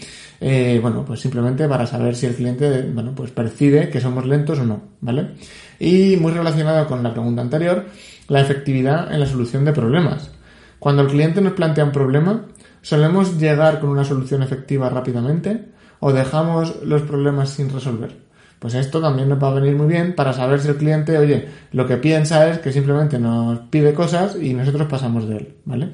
Eh, 0.43 0.79
bueno, 0.83 1.07
pues 1.07 1.21
simplemente 1.21 1.67
para 1.67 1.87
saber 1.87 2.15
si 2.15 2.27
el 2.27 2.35
cliente, 2.35 2.83
bueno, 2.83 3.15
pues 3.15 3.31
percibe 3.31 3.89
que 3.89 3.99
somos 3.99 4.27
lentos 4.27 4.59
o 4.59 4.67
no, 4.67 4.83
¿vale? 5.01 5.37
Y 5.79 6.19
muy 6.19 6.33
relacionado 6.33 6.87
con 6.87 7.03
la 7.03 7.13
pregunta 7.15 7.41
anterior, 7.41 7.87
la 8.29 8.43
efectividad 8.43 9.11
en 9.11 9.21
la 9.21 9.27
solución 9.27 9.65
de 9.65 9.73
problemas. 9.73 10.31
Cuando 10.79 11.01
el 11.01 11.09
cliente 11.09 11.41
nos 11.41 11.55
plantea 11.55 11.85
un 11.87 11.93
problema, 11.93 12.45
¿solemos 12.83 13.39
llegar 13.39 13.81
con 13.81 13.89
una 13.89 14.05
solución 14.05 14.43
efectiva 14.43 14.91
rápidamente 14.91 15.69
o 16.01 16.13
dejamos 16.13 16.83
los 16.83 17.01
problemas 17.01 17.49
sin 17.49 17.71
resolver? 17.71 18.30
Pues 18.61 18.75
esto 18.75 19.01
también 19.01 19.31
nos 19.31 19.43
va 19.43 19.49
a 19.49 19.55
venir 19.55 19.75
muy 19.75 19.87
bien 19.87 20.15
para 20.15 20.35
saber 20.35 20.61
si 20.61 20.69
el 20.69 20.77
cliente, 20.77 21.17
oye, 21.17 21.49
lo 21.73 21.87
que 21.87 21.97
piensa 21.97 22.47
es 22.51 22.59
que 22.59 22.71
simplemente 22.73 23.19
nos 23.19 23.59
pide 23.71 23.95
cosas 23.95 24.37
y 24.41 24.53
nosotros 24.53 24.87
pasamos 24.87 25.27
de 25.27 25.37
él, 25.39 25.55
¿vale? 25.65 25.89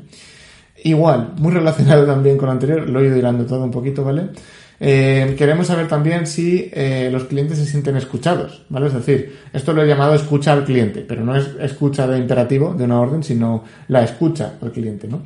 Igual, 0.82 1.34
muy 1.38 1.52
relacionado 1.52 2.04
también 2.12 2.36
con 2.36 2.46
lo 2.46 2.52
anterior, 2.52 2.90
lo 2.90 3.00
he 3.00 3.06
ido 3.06 3.16
hilando 3.16 3.46
todo 3.46 3.62
un 3.62 3.70
poquito, 3.70 4.02
¿vale? 4.02 4.30
Eh, 4.80 5.36
queremos 5.38 5.68
saber 5.68 5.86
también 5.86 6.26
si 6.26 6.68
eh, 6.72 7.08
los 7.10 7.24
clientes 7.24 7.56
se 7.56 7.66
sienten 7.66 7.96
escuchados, 7.96 8.64
¿vale? 8.68 8.88
Es 8.88 8.94
decir, 8.94 9.38
esto 9.52 9.72
lo 9.72 9.84
he 9.84 9.86
llamado 9.86 10.14
escucha 10.14 10.52
al 10.52 10.64
cliente, 10.64 11.04
pero 11.06 11.24
no 11.24 11.36
es 11.36 11.48
escucha 11.60 12.08
de 12.08 12.18
imperativo 12.18 12.74
de 12.74 12.82
una 12.82 13.00
orden, 13.00 13.22
sino 13.22 13.62
la 13.86 14.02
escucha 14.02 14.54
al 14.60 14.72
cliente, 14.72 15.06
¿no? 15.06 15.22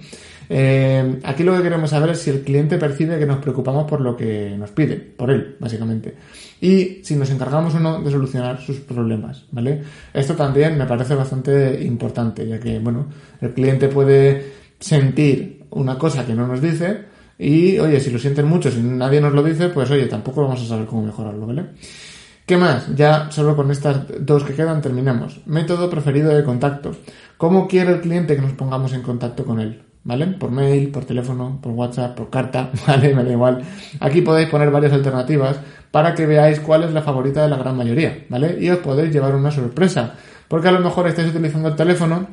Eh, 0.52 1.20
aquí 1.22 1.44
lo 1.44 1.56
que 1.56 1.62
queremos 1.62 1.90
saber 1.90 2.10
es 2.10 2.22
si 2.22 2.30
el 2.30 2.40
cliente 2.42 2.76
percibe 2.76 3.20
que 3.20 3.24
nos 3.24 3.38
preocupamos 3.38 3.88
por 3.88 4.00
lo 4.00 4.16
que 4.16 4.56
nos 4.58 4.70
pide, 4.72 4.96
por 4.96 5.30
él, 5.30 5.54
básicamente. 5.60 6.16
Y 6.60 6.98
si 7.04 7.14
nos 7.14 7.30
encargamos 7.30 7.72
o 7.76 7.78
no 7.78 8.02
de 8.02 8.10
solucionar 8.10 8.60
sus 8.60 8.80
problemas, 8.80 9.44
¿vale? 9.52 9.80
Esto 10.12 10.34
también 10.34 10.76
me 10.76 10.86
parece 10.86 11.14
bastante 11.14 11.80
importante, 11.84 12.48
ya 12.48 12.58
que, 12.58 12.80
bueno, 12.80 13.06
el 13.40 13.54
cliente 13.54 13.86
puede 13.86 14.54
sentir 14.80 15.66
una 15.70 15.96
cosa 15.96 16.26
que 16.26 16.34
no 16.34 16.48
nos 16.48 16.60
dice 16.60 16.98
y, 17.38 17.78
oye, 17.78 18.00
si 18.00 18.10
lo 18.10 18.18
sienten 18.18 18.46
mucho, 18.46 18.72
si 18.72 18.82
nadie 18.82 19.20
nos 19.20 19.32
lo 19.32 19.44
dice, 19.44 19.68
pues, 19.68 19.88
oye, 19.92 20.06
tampoco 20.06 20.42
vamos 20.42 20.60
a 20.62 20.66
saber 20.66 20.86
cómo 20.86 21.04
mejorarlo, 21.04 21.46
¿vale? 21.46 21.66
¿Qué 22.44 22.56
más? 22.56 22.92
Ya 22.96 23.30
solo 23.30 23.54
con 23.54 23.70
estas 23.70 24.00
dos 24.18 24.42
que 24.42 24.54
quedan 24.54 24.82
terminamos. 24.82 25.42
Método 25.46 25.88
preferido 25.88 26.34
de 26.34 26.42
contacto. 26.42 26.90
¿Cómo 27.36 27.68
quiere 27.68 27.92
el 27.92 28.00
cliente 28.00 28.34
que 28.34 28.42
nos 28.42 28.54
pongamos 28.54 28.92
en 28.92 29.02
contacto 29.02 29.44
con 29.44 29.60
él? 29.60 29.89
¿Vale? 30.04 30.26
Por 30.26 30.50
mail, 30.50 30.90
por 30.90 31.04
teléfono, 31.04 31.58
por 31.60 31.72
WhatsApp, 31.72 32.16
por 32.16 32.30
carta, 32.30 32.70
¿vale? 32.86 33.14
Me 33.14 33.24
da 33.24 33.32
igual. 33.32 33.62
Aquí 34.00 34.20
podéis 34.20 34.48
poner 34.48 34.70
varias 34.70 34.92
alternativas 34.92 35.60
para 35.90 36.14
que 36.14 36.26
veáis 36.26 36.60
cuál 36.60 36.84
es 36.84 36.92
la 36.92 37.02
favorita 37.02 37.42
de 37.42 37.48
la 37.48 37.56
gran 37.56 37.76
mayoría, 37.76 38.24
¿vale? 38.28 38.56
Y 38.60 38.70
os 38.70 38.78
podéis 38.78 39.12
llevar 39.12 39.34
una 39.34 39.50
sorpresa, 39.50 40.14
porque 40.48 40.68
a 40.68 40.72
lo 40.72 40.80
mejor 40.80 41.08
estáis 41.08 41.28
utilizando 41.28 41.68
el 41.68 41.76
teléfono 41.76 42.26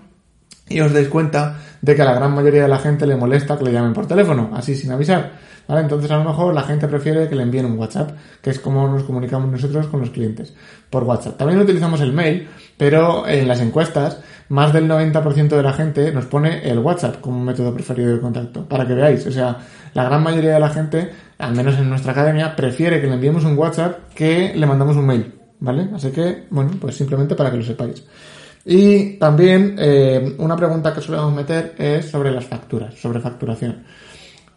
y 0.70 0.80
os 0.82 0.94
dais 0.94 1.08
cuenta 1.08 1.60
de 1.82 1.96
que 1.96 2.02
a 2.02 2.06
la 2.06 2.14
gran 2.14 2.34
mayoría 2.34 2.64
de 2.64 2.68
la 2.68 2.80
gente 2.80 3.08
le 3.08 3.16
molesta 3.16 3.58
que 3.58 3.64
le 3.64 3.72
llamen 3.72 3.94
por 3.94 4.08
teléfono, 4.08 4.52
así 4.54 4.76
sin 4.76 4.92
avisar. 4.92 5.48
¿Vale? 5.68 5.82
Entonces 5.82 6.10
a 6.12 6.18
lo 6.18 6.24
mejor 6.24 6.54
la 6.54 6.64
gente 6.64 6.88
prefiere 6.88 7.28
que 7.28 7.36
le 7.36 7.44
envíen 7.44 7.66
un 7.66 7.78
WhatsApp, 7.78 8.12
que 8.42 8.52
es 8.52 8.60
como 8.60 8.88
nos 8.88 9.04
comunicamos 9.04 9.52
nosotros 9.52 9.88
con 9.88 10.00
los 10.00 10.12
clientes, 10.12 10.54
por 10.90 11.04
WhatsApp. 11.04 11.38
También 11.38 11.60
utilizamos 11.60 12.00
el 12.00 12.14
mail, 12.14 12.48
pero 12.78 13.28
en 13.28 13.50
las 13.50 13.60
encuestas 13.60 14.22
más 14.50 14.74
del 14.74 14.88
90% 14.88 15.50
de 15.50 15.64
la 15.64 15.74
gente 15.74 16.12
nos 16.12 16.26
pone 16.26 16.70
el 16.70 16.80
WhatsApp 16.80 17.20
como 17.20 17.44
método 17.44 17.74
preferido 17.74 18.14
de 18.14 18.20
contacto, 18.20 18.68
para 18.68 18.88
que 18.88 18.94
veáis. 18.94 19.26
O 19.28 19.32
sea, 19.32 19.58
la 19.94 20.04
gran 20.04 20.24
mayoría 20.24 20.54
de 20.54 20.60
la 20.60 20.70
gente, 20.70 21.10
al 21.38 21.56
menos 21.56 21.78
en 21.78 21.90
nuestra 21.90 22.12
academia, 22.12 22.56
prefiere 22.56 23.02
que 23.02 23.08
le 23.08 23.14
enviemos 23.14 23.44
un 23.44 23.58
WhatsApp 23.58 24.14
que 24.14 24.54
le 24.56 24.66
mandamos 24.66 24.96
un 24.96 25.06
mail, 25.06 25.34
¿vale? 25.60 25.90
Así 25.94 26.12
que, 26.12 26.46
bueno, 26.50 26.72
pues 26.80 26.96
simplemente 26.96 27.36
para 27.36 27.52
que 27.52 27.58
lo 27.58 27.64
sepáis. 27.64 28.04
Y 28.66 29.18
también 29.18 29.76
eh, 29.80 30.36
una 30.40 30.56
pregunta 30.56 30.94
que 30.94 31.02
solemos 31.02 31.34
meter 31.34 31.76
es 31.78 32.06
sobre 32.10 32.32
las 32.32 32.46
facturas, 32.46 32.96
sobre 32.96 33.20
facturación. 33.20 33.84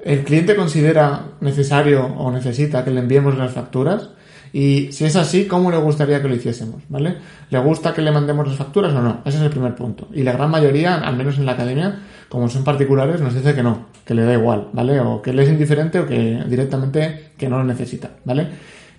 ¿El 0.03 0.25
cliente 0.25 0.57
considera 0.57 1.27
necesario 1.41 2.07
o 2.07 2.31
necesita 2.31 2.85
que 2.85 2.91
le 2.91 3.01
enviemos 3.01 3.37
las 3.37 3.53
facturas? 3.53 4.09
Y 4.53 4.93
si 4.93 5.05
es 5.05 5.17
así, 5.17 5.47
¿cómo 5.47 5.71
le 5.71 5.77
gustaría 5.77 6.21
que 6.21 6.29
lo 6.29 6.35
hiciésemos? 6.35 6.83
¿Vale? 6.89 7.17
¿Le 7.51 7.59
gusta 7.61 7.95
que 7.95 8.03
le 8.03 8.11
mandemos 8.11 8.47
las 8.47 8.57
facturas 8.57 8.93
o 8.93 9.01
no? 9.01 9.21
Ese 9.25 9.39
es 9.39 9.45
el 9.45 9.51
primer 9.51 9.75
punto. 9.75 10.09
Y 10.13 10.23
la 10.23 10.33
gran 10.33 10.51
mayoría, 10.51 10.97
al 10.97 11.17
menos 11.17 11.39
en 11.39 11.47
la 11.47 11.53
academia, 11.53 12.01
como 12.29 12.49
son 12.49 12.65
particulares, 12.65 13.21
nos 13.21 13.35
dice 13.35 13.55
que 13.55 13.63
no, 13.63 13.87
que 14.05 14.15
le 14.15 14.25
da 14.25 14.33
igual, 14.35 14.69
¿vale? 14.73 15.01
O 15.01 15.23
que 15.23 15.33
le 15.33 15.43
es 15.45 15.49
indiferente 15.49 16.01
o 16.01 16.07
que 16.07 16.43
directamente 16.49 17.33
que 17.37 17.49
no 17.49 17.59
lo 17.59 17.65
necesita, 17.65 18.11
¿vale? 18.25 18.49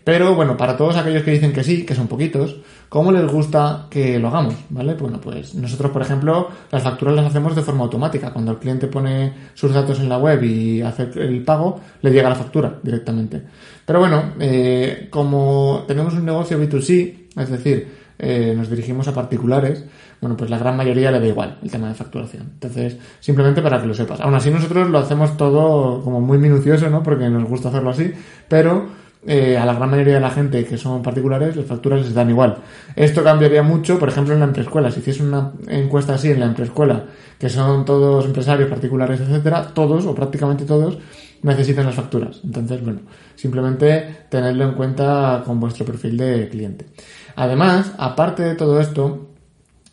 Pero 0.04 0.36
bueno, 0.36 0.58
para 0.58 0.78
todos 0.78 0.98
aquellos 0.98 1.24
que 1.24 1.32
dicen 1.32 1.54
que 1.54 1.64
sí, 1.64 1.86
que 1.86 1.94
son 1.94 2.08
poquitos, 2.08 2.58
¿cómo 2.90 3.12
les 3.12 3.32
gusta 3.32 3.88
que 3.90 4.18
lo 4.20 4.30
hagamos? 4.30 4.56
¿Vale? 4.70 4.96
Bueno, 4.96 5.22
pues 5.22 5.54
nosotros, 5.54 5.92
por 5.92 6.02
ejemplo, 6.02 6.50
las 6.72 6.82
facturas 6.82 7.16
las 7.16 7.28
hacemos 7.28 7.56
de 7.56 7.62
forma 7.62 7.84
automática. 7.84 8.34
Cuando 8.34 8.52
el 8.52 8.58
cliente 8.58 8.88
pone 8.88 9.34
sus 9.54 9.74
datos 9.74 10.00
en 10.00 10.10
la 10.10 10.18
web 10.18 10.44
y 10.44 10.82
hace 10.82 11.10
el 11.16 11.44
pago, 11.44 11.80
le 12.02 12.12
llega 12.12 12.30
la 12.30 12.36
factura 12.36 12.80
directamente. 12.82 13.44
Pero 13.86 14.00
bueno, 14.00 14.34
eh, 14.40 15.08
como 15.12 15.84
tenemos 15.88 16.14
un 16.16 16.26
negocio 16.26 16.60
B2C, 16.60 17.28
es 17.38 17.50
decir, 17.50 18.02
eh, 18.18 18.54
nos 18.56 18.70
dirigimos 18.70 19.08
a 19.08 19.14
particulares, 19.14 19.84
bueno, 20.20 20.38
pues 20.38 20.50
la 20.50 20.60
gran 20.60 20.78
mayoría 20.78 21.10
le 21.12 21.20
da 21.20 21.26
igual 21.26 21.58
el 21.64 21.72
tema 21.72 21.88
de 21.90 21.96
facturación. 21.96 22.52
Entonces, 22.54 22.98
simplemente 23.20 23.62
para 23.64 23.82
que 23.82 23.88
lo 23.88 23.96
sepas. 23.96 24.22
Aún 24.22 24.36
así, 24.36 24.52
nosotros 24.52 24.90
lo 24.90 25.00
hacemos 25.00 25.38
todo 25.38 26.04
como 26.04 26.22
muy 26.22 26.38
minucioso, 26.38 26.90
¿no? 26.90 27.02
Porque 27.02 27.30
nos 27.30 27.50
gusta 27.50 27.70
hacerlo 27.70 27.90
así, 27.90 28.14
pero 28.48 29.01
eh, 29.28 29.56
a 29.56 29.66
la 29.66 29.74
gran 29.76 29.92
mayoría 29.92 30.16
de 30.16 30.20
la 30.20 30.32
gente 30.32 30.66
que 30.66 30.78
son 30.78 31.04
particulares, 31.04 31.56
las 31.56 31.66
facturas 31.66 32.02
les 32.02 32.14
dan 32.14 32.30
igual. 32.30 32.58
Esto 32.96 33.24
cambiaría 33.24 33.62
mucho, 33.62 34.00
por 34.00 34.10
ejemplo, 34.10 34.34
en 34.34 34.40
la 34.40 34.48
emprescuela. 34.48 34.90
Si 34.90 35.00
hiciese 35.00 35.24
una 35.24 35.52
encuesta 35.68 36.16
así 36.16 36.32
en 36.32 36.40
la 36.40 36.48
emprescuela, 36.48 37.06
que 37.38 37.48
son 37.50 37.86
todos 37.86 38.26
empresarios 38.26 38.70
particulares, 38.70 39.20
etcétera, 39.20 39.68
todos 39.74 40.06
o 40.06 40.16
prácticamente 40.16 40.66
todos 40.66 40.98
necesitan 41.44 41.86
las 41.86 41.96
facturas. 41.96 42.40
Entonces, 42.44 42.84
bueno, 42.84 43.02
simplemente 43.36 44.26
tenerlo 44.30 44.66
en 44.66 44.74
cuenta 44.74 45.44
con 45.46 45.60
vuestro 45.60 45.86
perfil 45.86 46.18
de 46.18 46.50
cliente. 46.50 46.88
Además, 47.36 47.94
aparte 47.98 48.44
de 48.44 48.56
todo 48.56 48.80
esto, 48.80 49.30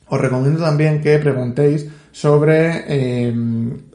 os 0.06 0.20
recomiendo 0.20 0.62
también 0.62 1.02
que 1.02 1.18
preguntéis 1.18 1.86
sobre 2.12 2.84
eh, 2.88 3.34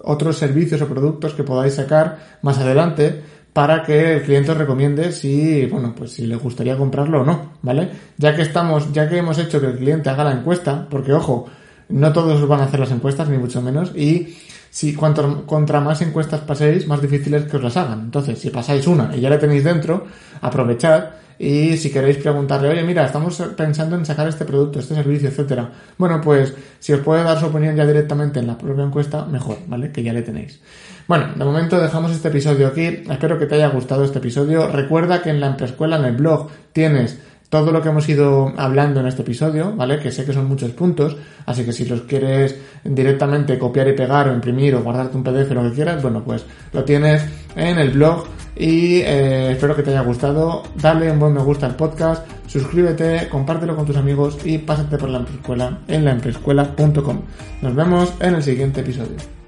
otros 0.03 0.37
servicios 0.37 0.81
o 0.81 0.87
productos 0.87 1.33
que 1.33 1.43
podáis 1.43 1.73
sacar 1.73 2.37
más 2.41 2.57
adelante 2.59 3.21
para 3.53 3.83
que 3.83 4.15
el 4.15 4.24
cliente 4.24 4.51
os 4.51 4.57
recomiende 4.57 5.12
si, 5.12 5.65
bueno, 5.67 5.93
pues 5.95 6.12
si 6.12 6.25
le 6.25 6.36
gustaría 6.36 6.75
comprarlo 6.75 7.22
o 7.22 7.25
no, 7.25 7.53
¿vale? 7.62 7.89
Ya 8.17 8.36
que 8.36 8.41
estamos, 8.41 8.91
ya 8.91 9.07
que 9.07 9.17
hemos 9.17 9.38
hecho 9.38 9.62
que 9.62 9.67
el 9.67 9.77
cliente 9.77 10.10
haga 10.10 10.24
la 10.24 10.31
encuesta, 10.31 10.88
porque 10.89 11.13
ojo, 11.13 11.45
no 11.89 12.12
todos 12.12 12.48
van 12.48 12.62
a 12.62 12.63
hacer 12.65 12.79
las 12.79 12.91
encuestas, 12.91 13.29
ni 13.29 13.38
mucho 13.38 13.62
menos, 13.62 13.95
y 13.95 14.36
si 14.72 14.95
cuanto 14.95 15.45
contra 15.45 15.79
más 15.81 16.01
encuestas 16.01 16.41
paséis, 16.41 16.88
más 16.88 17.00
difícil 17.00 17.36
es 17.36 17.43
que 17.43 17.57
os 17.57 17.63
las 17.63 17.77
hagan. 17.77 18.01
Entonces, 18.01 18.39
si 18.39 18.50
pasáis 18.50 18.88
una 18.88 19.15
y 19.15 19.22
ya 19.22 19.29
la 19.29 19.38
tenéis 19.38 19.63
dentro, 19.63 20.07
aprovechad 20.41 21.12
y 21.38 21.77
si 21.77 21.91
queréis 21.91 22.17
preguntarle, 22.17 22.69
oye, 22.69 22.83
mira, 22.83 23.05
estamos 23.05 23.39
pensando 23.55 23.95
en 23.95 24.05
sacar 24.05 24.27
este 24.27 24.45
producto, 24.45 24.79
este 24.79 24.95
servicio, 24.95 25.29
etcétera. 25.29 25.69
Bueno, 25.98 26.19
pues 26.22 26.53
si 26.79 26.93
os 26.93 27.01
puede 27.01 27.24
dar 27.24 27.39
su 27.39 27.45
opinión 27.45 27.75
ya 27.75 27.86
directamente 27.86 28.39
en 28.39 28.48
la 28.48 28.57
propia 28.57 28.83
encuesta, 28.83 29.25
mejor, 29.25 29.57
¿vale? 29.67 29.91
Que 29.91 30.01
ya 30.01 30.13
le 30.13 30.24
tenéis. 30.24 30.60
Bueno, 31.07 31.27
de 31.36 31.43
momento 31.43 31.81
dejamos 31.81 32.12
este 32.12 32.29
episodio 32.29 32.67
aquí. 32.67 33.03
Espero 33.10 33.38
que 33.38 33.45
te 33.45 33.55
haya 33.55 33.67
gustado 33.67 34.05
este 34.05 34.19
episodio. 34.19 34.67
Recuerda 34.67 35.22
que 35.22 35.29
en 35.29 35.41
la 35.41 35.48
emprescuela, 35.48 35.98
en 35.98 36.05
el 36.05 36.15
blog, 36.15 36.50
tienes 36.72 37.19
todo 37.50 37.72
lo 37.72 37.83
que 37.83 37.89
hemos 37.89 38.10
ido 38.10 38.51
hablando 38.57 39.01
en 39.01 39.05
este 39.05 39.22
episodio, 39.22 39.75
¿vale? 39.75 40.00
Que 40.00 40.12
sé 40.12 40.25
que 40.25 40.33
son 40.33 40.48
muchos 40.48 40.72
puntos, 40.72 41.15
así 41.45 41.63
que 41.63 41.72
si 41.72 41.86
los 41.86 42.01
quieres 42.01 42.57
directamente 42.83 43.60
copiar 43.60 43.89
y 43.89 43.93
pegar 43.93 44.27
o 44.27 44.33
imprimir 44.33 44.74
o 44.74 44.81
guardarte 44.81 45.15
un 45.17 45.24
PDF, 45.24 45.51
lo 45.51 45.62
que 45.62 45.75
quieras, 45.75 46.01
bueno, 46.01 46.24
pues 46.24 46.43
lo 46.72 46.83
tienes 46.83 47.24
en 47.55 47.77
el 47.77 47.91
blog 47.91 48.25
y 48.55 49.01
eh, 49.01 49.51
espero 49.51 49.75
que 49.75 49.83
te 49.83 49.91
haya 49.91 50.01
gustado. 50.01 50.63
Dale 50.81 51.12
un 51.12 51.19
buen 51.19 51.33
me 51.33 51.43
gusta 51.43 51.67
al 51.67 51.75
podcast, 51.75 52.25
suscríbete, 52.48 53.29
compártelo 53.29 53.75
con 53.75 53.86
tus 53.86 53.98
amigos 53.98 54.39
y 54.43 54.57
pásate 54.57 54.98
por 54.98 55.10
la 55.10 55.19
emprescuela 55.19 55.77
en 55.88 56.05
laemprescuela.com. 56.05 57.22
Nos 57.62 57.75
vemos 57.75 58.13
en 58.19 58.33
el 58.33 58.41
siguiente 58.41 58.81
episodio. 58.81 59.42